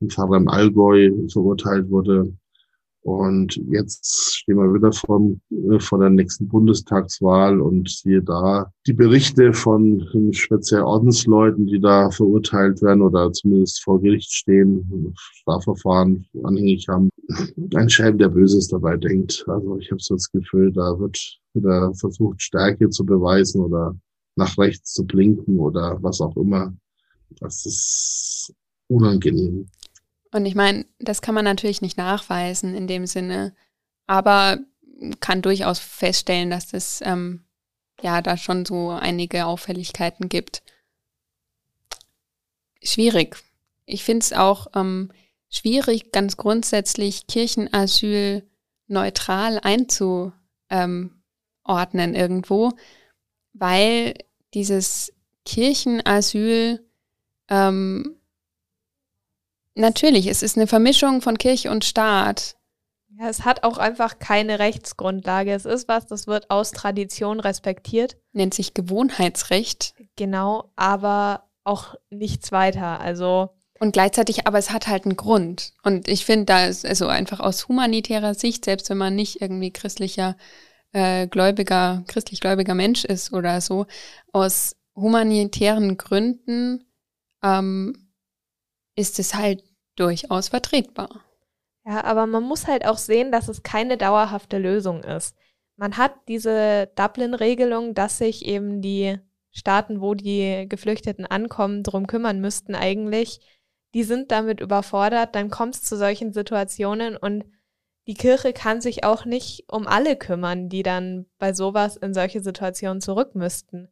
ein 0.00 0.10
Pfarrer 0.10 0.38
im 0.38 0.48
Allgäu 0.48 1.10
verurteilt 1.28 1.88
wurde, 1.90 2.32
und 3.02 3.56
jetzt 3.68 4.36
stehen 4.36 4.56
wir 4.56 4.72
wieder 4.72 4.92
vor, 4.92 5.20
äh, 5.50 5.80
vor 5.80 5.98
der 5.98 6.10
nächsten 6.10 6.46
Bundestagswahl 6.46 7.60
und 7.60 7.88
siehe 7.88 8.22
da 8.22 8.72
die 8.86 8.92
Berichte 8.92 9.52
von 9.52 10.06
speziell 10.32 10.82
Ordensleuten, 10.82 11.66
die 11.66 11.80
da 11.80 12.10
verurteilt 12.10 12.80
werden 12.80 13.02
oder 13.02 13.32
zumindest 13.32 13.82
vor 13.82 14.00
Gericht 14.00 14.32
stehen, 14.32 15.14
Strafverfahren 15.16 16.26
anhängig 16.44 16.86
haben. 16.88 17.10
Ein 17.74 17.90
Schelm, 17.90 18.18
der 18.18 18.28
Böses 18.28 18.68
dabei 18.68 18.96
denkt. 18.96 19.44
Also 19.48 19.78
ich 19.78 19.90
habe 19.90 20.00
so 20.00 20.14
das 20.14 20.30
Gefühl, 20.30 20.72
da 20.72 20.98
wird 20.98 21.40
wieder 21.54 21.92
versucht, 21.94 22.40
Stärke 22.40 22.88
zu 22.90 23.04
beweisen 23.04 23.62
oder 23.62 23.96
nach 24.36 24.56
rechts 24.58 24.92
zu 24.92 25.04
blinken 25.04 25.58
oder 25.58 25.98
was 26.02 26.20
auch 26.20 26.36
immer. 26.36 26.72
Das 27.40 27.66
ist 27.66 28.54
unangenehm. 28.88 29.66
Und 30.32 30.46
ich 30.46 30.54
meine, 30.54 30.86
das 30.98 31.22
kann 31.22 31.34
man 31.34 31.44
natürlich 31.44 31.82
nicht 31.82 31.98
nachweisen 31.98 32.74
in 32.74 32.86
dem 32.86 33.06
Sinne, 33.06 33.54
aber 34.06 34.58
kann 35.20 35.42
durchaus 35.42 35.78
feststellen, 35.78 36.50
dass 36.50 36.72
es 36.72 37.00
ähm, 37.04 37.44
ja 38.00 38.22
da 38.22 38.36
schon 38.36 38.64
so 38.64 38.90
einige 38.90 39.46
Auffälligkeiten 39.46 40.28
gibt. 40.28 40.62
Schwierig. 42.82 43.36
Ich 43.84 44.04
finde 44.04 44.24
es 44.24 44.32
auch 44.32 44.68
ähm, 44.74 45.12
schwierig, 45.50 46.12
ganz 46.12 46.36
grundsätzlich 46.36 47.26
Kirchenasyl 47.26 48.48
neutral 48.88 49.60
einzuordnen 49.62 51.12
irgendwo, 52.14 52.72
weil 53.52 54.14
dieses 54.54 55.12
Kirchenasyl 55.44 56.84
ähm, 57.48 58.16
Natürlich, 59.74 60.26
es 60.26 60.42
ist 60.42 60.56
eine 60.56 60.66
Vermischung 60.66 61.22
von 61.22 61.38
Kirche 61.38 61.70
und 61.70 61.84
Staat. 61.84 62.56
Ja, 63.18 63.28
es 63.28 63.44
hat 63.44 63.62
auch 63.62 63.78
einfach 63.78 64.18
keine 64.18 64.58
Rechtsgrundlage. 64.58 65.52
Es 65.52 65.64
ist 65.64 65.88
was, 65.88 66.06
das 66.06 66.26
wird 66.26 66.50
aus 66.50 66.72
Tradition 66.72 67.40
respektiert. 67.40 68.16
Nennt 68.32 68.54
sich 68.54 68.74
Gewohnheitsrecht. 68.74 69.94
Genau, 70.16 70.72
aber 70.76 71.48
auch 71.64 71.94
nichts 72.10 72.52
weiter. 72.52 73.00
Also. 73.00 73.50
Und 73.78 73.92
gleichzeitig, 73.92 74.46
aber 74.46 74.58
es 74.58 74.70
hat 74.70 74.86
halt 74.86 75.04
einen 75.04 75.16
Grund. 75.16 75.72
Und 75.82 76.08
ich 76.08 76.24
finde, 76.24 76.46
da 76.46 76.66
ist 76.66 76.86
also 76.86 77.06
einfach 77.08 77.40
aus 77.40 77.68
humanitärer 77.68 78.34
Sicht, 78.34 78.64
selbst 78.64 78.88
wenn 78.90 78.98
man 78.98 79.14
nicht 79.14 79.40
irgendwie 79.40 79.72
christlicher, 79.72 80.36
äh, 80.92 81.26
gläubiger, 81.26 82.04
christlich 82.06 82.40
gläubiger 82.40 82.74
Mensch 82.74 83.04
ist 83.04 83.32
oder 83.32 83.60
so, 83.60 83.86
aus 84.32 84.76
humanitären 84.94 85.96
Gründen 85.96 86.84
ähm, 87.42 88.01
ist 88.94 89.18
es 89.18 89.34
halt 89.34 89.62
durchaus 89.96 90.48
vertretbar. 90.48 91.24
Ja, 91.84 92.04
aber 92.04 92.26
man 92.26 92.44
muss 92.44 92.66
halt 92.66 92.86
auch 92.86 92.98
sehen, 92.98 93.32
dass 93.32 93.48
es 93.48 93.62
keine 93.62 93.96
dauerhafte 93.96 94.58
Lösung 94.58 95.02
ist. 95.02 95.36
Man 95.76 95.96
hat 95.96 96.14
diese 96.28 96.90
Dublin-Regelung, 96.94 97.94
dass 97.94 98.18
sich 98.18 98.46
eben 98.46 98.80
die 98.82 99.18
Staaten, 99.50 100.00
wo 100.00 100.14
die 100.14 100.66
Geflüchteten 100.68 101.26
ankommen, 101.26 101.82
drum 101.82 102.06
kümmern 102.06 102.40
müssten 102.40 102.74
eigentlich. 102.74 103.40
Die 103.94 104.04
sind 104.04 104.30
damit 104.30 104.60
überfordert, 104.60 105.34
dann 105.34 105.50
kommt 105.50 105.74
es 105.74 105.82
zu 105.82 105.96
solchen 105.96 106.32
Situationen 106.32 107.16
und 107.16 107.44
die 108.06 108.14
Kirche 108.14 108.52
kann 108.52 108.80
sich 108.80 109.04
auch 109.04 109.24
nicht 109.24 109.64
um 109.68 109.86
alle 109.86 110.16
kümmern, 110.16 110.68
die 110.68 110.82
dann 110.82 111.26
bei 111.38 111.52
sowas 111.52 111.96
in 111.96 112.14
solche 112.14 112.40
Situationen 112.40 113.00
zurück 113.00 113.34
müssten. 113.34 113.88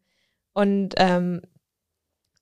Und 0.52 0.94
ähm, 0.96 1.42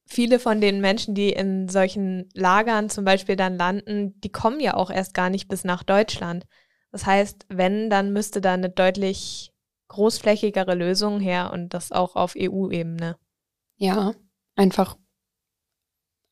viele 0.08 0.38
von 0.38 0.60
den 0.60 0.80
Menschen, 0.80 1.14
die 1.14 1.30
in 1.30 1.68
solchen 1.68 2.28
Lagern 2.34 2.90
zum 2.90 3.04
Beispiel 3.04 3.36
dann 3.36 3.56
landen, 3.56 4.18
die 4.20 4.32
kommen 4.32 4.58
ja 4.58 4.74
auch 4.74 4.90
erst 4.90 5.14
gar 5.14 5.30
nicht 5.30 5.48
bis 5.48 5.64
nach 5.64 5.82
Deutschland. 5.82 6.46
Das 6.90 7.06
heißt, 7.06 7.46
wenn, 7.48 7.90
dann 7.90 8.12
müsste 8.12 8.40
da 8.40 8.54
eine 8.54 8.70
deutlich 8.70 9.52
großflächigere 9.88 10.74
Lösung 10.74 11.20
her 11.20 11.50
und 11.52 11.74
das 11.74 11.92
auch 11.92 12.16
auf 12.16 12.34
EU-Ebene. 12.36 13.16
Ja, 13.76 14.14
einfach 14.56 14.96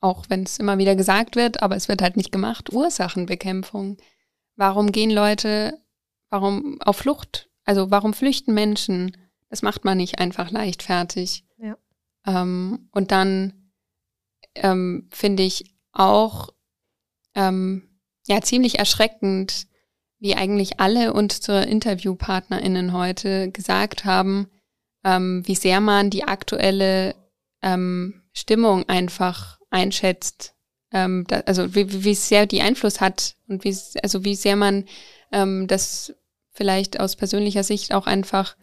auch 0.01 0.25
wenn 0.29 0.45
es 0.45 0.59
immer 0.59 0.79
wieder 0.79 0.95
gesagt 0.95 1.37
wird, 1.37 1.63
aber 1.63 1.77
es 1.77 1.89
wird 1.89 2.03
halt 2.03 2.17
nicht 2.17 2.33
gemacht, 2.33 2.73
Ursachenbekämpfung. 2.73 3.97
Warum 4.55 4.93
gehen 4.93 5.11
Leute, 5.11 5.79
warum 6.31 6.81
auf 6.81 6.97
Flucht? 6.99 7.51
Also 7.65 7.91
warum 7.91 8.15
flüchten 8.15 8.55
Menschen? 8.55 9.17
Das 9.49 9.63
macht 9.63 9.85
man 9.85 9.99
nicht 9.99 10.19
einfach 10.19 10.51
leichtfertig. 10.51 11.45
Ja. 11.59 11.77
Ähm, 12.27 12.89
und 12.93 13.11
dann 13.11 13.66
ähm, 14.63 15.09
finde 15.11 15.43
ich 15.43 15.77
auch 15.93 16.51
ähm, 17.35 18.01
ja 18.27 18.41
ziemlich 18.41 18.79
erschreckend, 18.79 19.67
wie 20.19 20.35
eigentlich 20.35 20.81
alle 20.81 21.13
unsere 21.13 21.65
InterviewpartnerInnen 21.65 22.93
heute 22.93 23.51
gesagt 23.51 24.05
haben, 24.05 24.49
ähm, 25.05 25.43
wie 25.47 25.55
sehr 25.55 25.81
man 25.81 26.11
die 26.11 26.25
aktuelle 26.25 27.15
ähm, 27.63 28.23
Stimmung 28.33 28.89
einfach 28.89 29.59
einschätzt. 29.71 30.55
Ähm, 30.93 31.25
da, 31.29 31.41
also 31.41 31.75
wie, 31.75 32.05
wie 32.05 32.15
sehr 32.15 32.47
die 32.47 32.63
Einfluss 32.63 33.01
hat 33.01 33.37
und 33.49 33.65
wie, 33.65 33.77
also 34.03 34.25
wie 34.25 34.35
sehr 34.35 34.57
man 34.57 34.85
ähm, 35.33 35.67
das 35.67 36.15
vielleicht 36.53 36.99
aus 36.99 37.17
persönlicher 37.17 37.63
Sicht 37.63 37.93
auch 37.93 38.07
einfach 38.07 38.57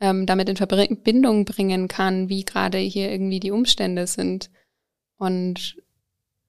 ähm, 0.00 0.26
damit 0.26 0.48
in 0.48 0.56
Verbindung 0.56 1.44
bringen 1.44 1.88
kann, 1.88 2.28
wie 2.28 2.44
gerade 2.44 2.78
hier 2.78 3.10
irgendwie 3.10 3.40
die 3.40 3.50
Umstände 3.50 4.06
sind. 4.06 4.50
Und 5.18 5.76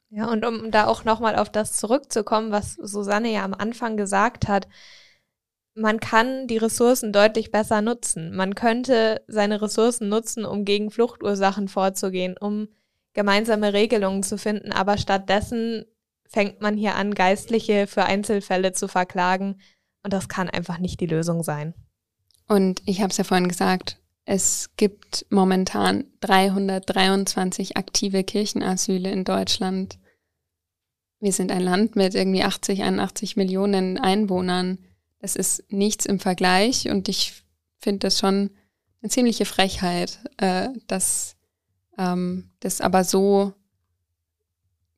ja, 0.10 0.28
und 0.32 0.46
um 0.46 0.72
da 0.72 0.88
auch 0.88 1.04
nochmal 1.04 1.36
auf 1.36 1.50
das 1.50 1.74
zurückzukommen, 1.74 2.52
was 2.52 2.74
Susanne 2.74 3.32
ja 3.32 3.44
am 3.44 3.54
Anfang 3.54 3.98
gesagt 3.98 4.48
hat, 4.48 4.68
man 5.76 6.00
kann 6.00 6.48
die 6.48 6.58
Ressourcen 6.58 7.14
deutlich 7.14 7.52
besser 7.52 7.82
nutzen. 7.82 8.36
Man 8.36 8.56
könnte 8.56 9.22
seine 9.28 9.62
Ressourcen 9.62 10.10
nutzen, 10.10 10.46
um 10.46 10.66
gegen 10.66 10.92
Fluchtursachen 10.92 11.68
vorzugehen, 11.68 12.36
um 12.40 12.70
gemeinsame 13.14 13.74
Regelungen 13.74 14.24
zu 14.24 14.38
finden, 14.38 14.72
aber 14.72 14.98
stattdessen 14.98 15.86
fängt 16.28 16.62
man 16.62 16.78
hier 16.78 16.96
an, 16.96 17.16
Geistliche 17.16 17.88
für 17.88 18.06
Einzelfälle 18.06 18.72
zu 18.72 18.88
verklagen 18.88 19.60
und 20.04 20.14
das 20.14 20.30
kann 20.30 20.50
einfach 20.50 20.78
nicht 20.78 21.00
die 21.00 21.08
Lösung 21.08 21.44
sein. 21.44 21.74
Und 22.48 22.82
ich 22.86 23.02
habe 23.02 23.10
es 23.10 23.18
ja 23.18 23.24
vorhin 23.24 23.48
gesagt, 23.48 24.00
es 24.26 24.70
gibt 24.78 25.26
momentan 25.30 26.06
323 26.22 27.78
aktive 27.78 28.24
Kirchenasyle 28.24 29.10
in 29.10 29.24
Deutschland. 29.24 29.98
Wir 31.20 31.34
sind 31.34 31.52
ein 31.52 31.62
Land 31.64 31.96
mit 31.96 32.16
irgendwie 32.16 32.44
80, 32.44 32.84
81 32.84 33.36
Millionen 33.36 33.98
Einwohnern. 33.98 34.78
Das 35.20 35.36
ist 35.36 35.64
nichts 35.70 36.06
im 36.06 36.20
Vergleich 36.20 36.90
und 36.90 37.10
ich 37.10 37.44
finde 37.80 38.00
das 38.00 38.20
schon 38.20 38.52
eine 39.02 39.10
ziemliche 39.10 39.46
Frechheit, 39.46 40.20
äh, 40.38 40.70
dass 40.88 41.36
ähm, 41.98 42.52
das 42.60 42.82
aber 42.82 43.04
so 43.04 43.54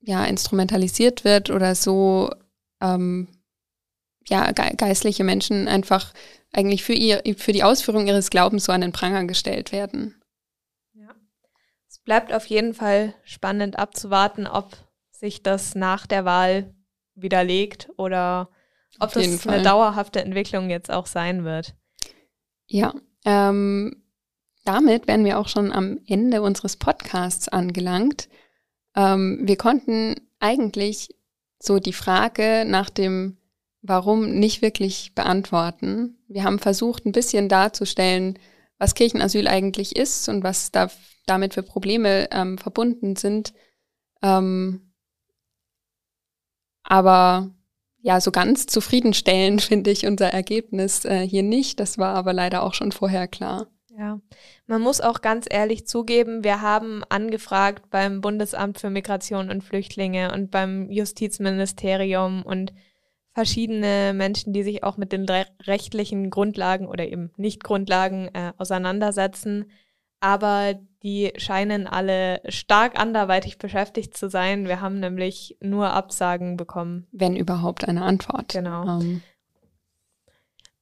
ja 0.02 0.26
instrumentalisiert 0.26 1.24
wird 1.24 1.50
oder 1.50 1.76
so 1.76 2.32
ähm, 2.82 3.28
ja 4.28 4.52
ge 4.52 4.76
geistliche 4.76 5.24
Menschen 5.24 5.68
einfach 5.68 6.14
eigentlich 6.54 6.84
für, 6.84 6.94
ihr, 6.94 7.22
für 7.38 7.54
die 7.54 7.64
Ausführung 7.64 8.08
ihres 8.08 8.30
Glaubens 8.30 8.66
so 8.66 8.72
an 8.72 8.82
den 8.82 8.92
Pranger 8.92 9.26
gestellt 9.26 9.72
werden. 9.72 10.22
Ja. 10.94 11.10
Es 11.88 12.00
bleibt 12.00 12.34
auf 12.34 12.46
jeden 12.46 12.74
Fall 12.74 13.14
spannend 13.24 13.80
abzuwarten, 13.80 14.48
ob 14.48 14.76
sich 15.12 15.44
das 15.44 15.76
nach 15.76 16.08
der 16.08 16.26
Wahl 16.26 16.74
widerlegt 17.16 17.90
oder 17.98 18.50
ob 19.00 19.08
auf 19.08 19.14
das 19.14 19.48
eine 19.48 19.64
dauerhafte 19.64 20.22
Entwicklung 20.22 20.70
jetzt 20.70 20.92
auch 20.92 21.06
sein 21.06 21.46
wird. 21.46 21.76
Ja, 22.68 22.94
ähm, 23.26 24.04
damit 24.66 25.08
wären 25.08 25.26
wir 25.26 25.40
auch 25.40 25.48
schon 25.48 25.72
am 25.72 26.00
Ende 26.08 26.42
unseres 26.42 26.78
Podcasts 26.78 27.48
angelangt. 27.48 28.30
Ähm, 28.96 29.40
wir 29.44 29.58
konnten 29.58 30.16
eigentlich 30.40 31.10
so 31.60 31.80
die 31.80 31.94
Frage 31.94 32.66
nach 32.66 32.90
dem 32.90 33.38
Warum 33.82 34.32
nicht 34.32 34.62
wirklich 34.62 35.16
beantworten. 35.16 36.18
Wir 36.28 36.44
haben 36.44 36.60
versucht, 36.60 37.06
ein 37.06 37.12
bisschen 37.12 37.50
darzustellen, 37.50 38.38
was 38.78 38.96
Kirchenasyl 38.96 39.48
eigentlich 39.48 39.96
ist 39.96 40.30
und 40.30 40.44
was 40.44 40.72
da 40.72 40.90
damit 41.26 41.54
für 41.54 41.64
Probleme 41.64 42.30
ähm, 42.32 42.58
verbunden 42.58 43.16
sind. 43.16 43.54
Ähm, 44.22 44.94
Aber 46.84 47.52
ja, 48.02 48.20
so 48.20 48.32
ganz 48.32 48.66
zufriedenstellend 48.66 49.62
finde 49.62 49.92
ich 49.92 50.06
unser 50.06 50.28
Ergebnis 50.34 51.06
äh, 51.06 51.28
hier 51.28 51.44
nicht. 51.44 51.80
Das 51.80 51.98
war 51.98 52.16
aber 52.16 52.34
leider 52.34 52.64
auch 52.64 52.74
schon 52.74 52.92
vorher 52.92 53.28
klar. 53.28 53.68
Ja, 53.98 54.20
man 54.68 54.82
muss 54.82 55.02
auch 55.02 55.22
ganz 55.22 55.46
ehrlich 55.50 55.86
zugeben, 55.86 56.44
wir 56.44 56.62
haben 56.62 57.04
angefragt 57.10 57.90
beim 57.90 58.22
Bundesamt 58.22 58.80
für 58.80 58.90
Migration 58.90 59.50
und 59.50 59.64
Flüchtlinge 59.64 60.32
und 60.34 60.50
beim 60.50 60.90
Justizministerium 60.90 62.44
und 62.44 62.74
verschiedene 63.34 64.14
Menschen, 64.14 64.54
die 64.54 64.64
sich 64.64 64.84
auch 64.84 64.98
mit 64.98 65.12
den 65.12 65.26
rechtlichen 65.66 66.30
Grundlagen 66.30 66.88
oder 66.88 67.08
eben 67.08 67.32
nicht 67.38 67.64
Grundlagen 67.64 68.30
äh, 68.34 68.54
auseinandersetzen. 68.58 69.72
Aber 70.20 70.76
die 71.02 71.34
scheinen 71.38 71.88
alle 71.88 72.42
stark 72.48 73.00
anderweitig 73.00 73.58
beschäftigt 73.58 74.16
zu 74.16 74.30
sein. 74.30 74.68
Wir 74.68 74.82
haben 74.82 75.00
nämlich 75.00 75.58
nur 75.62 75.92
Absagen 75.92 76.58
bekommen. 76.58 77.08
Wenn 77.12 77.36
überhaupt 77.36 77.88
eine 77.88 78.04
Antwort. 78.04 78.50
Genau. 78.50 79.00
Ähm. 79.00 79.24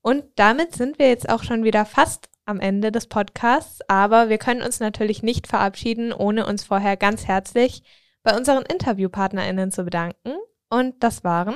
Und 0.02 0.26
damit 0.36 0.76
sind 0.76 1.00
wir 1.00 1.08
jetzt 1.08 1.30
auch 1.30 1.44
schon 1.44 1.64
wieder 1.64 1.86
fast 1.86 2.30
am 2.46 2.60
Ende 2.60 2.92
des 2.92 3.08
Podcasts, 3.08 3.80
aber 3.88 4.28
wir 4.30 4.40
können 4.40 4.64
uns 4.64 4.80
natürlich 4.80 5.22
nicht 5.22 5.46
verabschieden, 5.46 6.12
ohne 6.12 6.48
uns 6.48 6.64
vorher 6.64 6.98
ganz 6.98 7.28
herzlich 7.28 7.84
bei 8.24 8.36
unseren 8.36 8.64
InterviewpartnerInnen 8.64 9.72
zu 9.72 9.84
bedanken. 9.84 10.34
Und 10.70 11.04
das 11.04 11.24
waren 11.24 11.56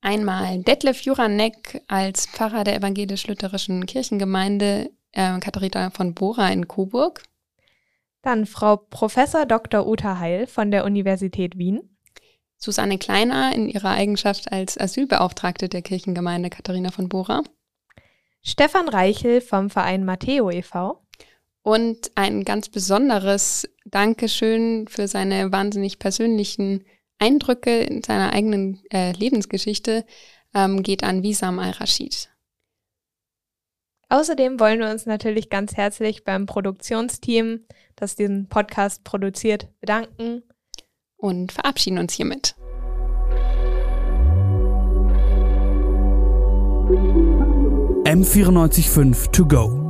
einmal 0.00 0.62
Detlef 0.62 1.02
Juranek 1.02 1.82
als 1.88 2.26
Pfarrer 2.26 2.64
der 2.64 2.76
evangelisch-lutherischen 2.76 3.86
Kirchengemeinde 3.86 4.90
äh, 5.12 5.38
Katharina 5.40 5.90
von 5.90 6.14
Bora 6.14 6.48
in 6.50 6.68
Coburg. 6.68 7.22
Dann 8.22 8.46
Frau 8.46 8.76
Professor 8.76 9.46
Dr. 9.46 9.86
Uta 9.86 10.18
Heil 10.18 10.46
von 10.46 10.70
der 10.70 10.84
Universität 10.84 11.56
Wien. 11.56 11.96
Susanne 12.56 12.98
Kleiner 12.98 13.54
in 13.54 13.68
ihrer 13.68 13.90
Eigenschaft 13.90 14.52
als 14.52 14.78
Asylbeauftragte 14.78 15.70
der 15.70 15.80
Kirchengemeinde 15.80 16.50
Katharina 16.50 16.90
von 16.90 17.08
Bora. 17.08 17.42
Stefan 18.42 18.88
Reichel 18.88 19.40
vom 19.40 19.70
Verein 19.70 20.04
Matteo 20.04 20.50
e.V. 20.50 21.02
Und 21.62 22.10
ein 22.14 22.44
ganz 22.44 22.68
besonderes 22.68 23.68
Dankeschön 23.84 24.88
für 24.88 25.08
seine 25.08 25.52
wahnsinnig 25.52 25.98
persönlichen 25.98 26.84
Eindrücke 27.20 27.82
in 27.82 28.02
seiner 28.02 28.32
eigenen 28.32 28.82
äh, 28.92 29.12
Lebensgeschichte 29.12 30.04
ähm, 30.54 30.82
geht 30.82 31.04
an 31.04 31.22
Wisam 31.22 31.58
al-Rashid. 31.58 32.30
Außerdem 34.08 34.58
wollen 34.58 34.80
wir 34.80 34.90
uns 34.90 35.06
natürlich 35.06 35.50
ganz 35.50 35.76
herzlich 35.76 36.24
beim 36.24 36.46
Produktionsteam, 36.46 37.60
das 37.94 38.16
diesen 38.16 38.48
Podcast 38.48 39.04
produziert, 39.04 39.68
bedanken. 39.80 40.42
Und 41.16 41.52
verabschieden 41.52 41.98
uns 41.98 42.14
hiermit. 42.14 42.56
M945 48.04 49.30
to 49.30 49.46
go. 49.46 49.89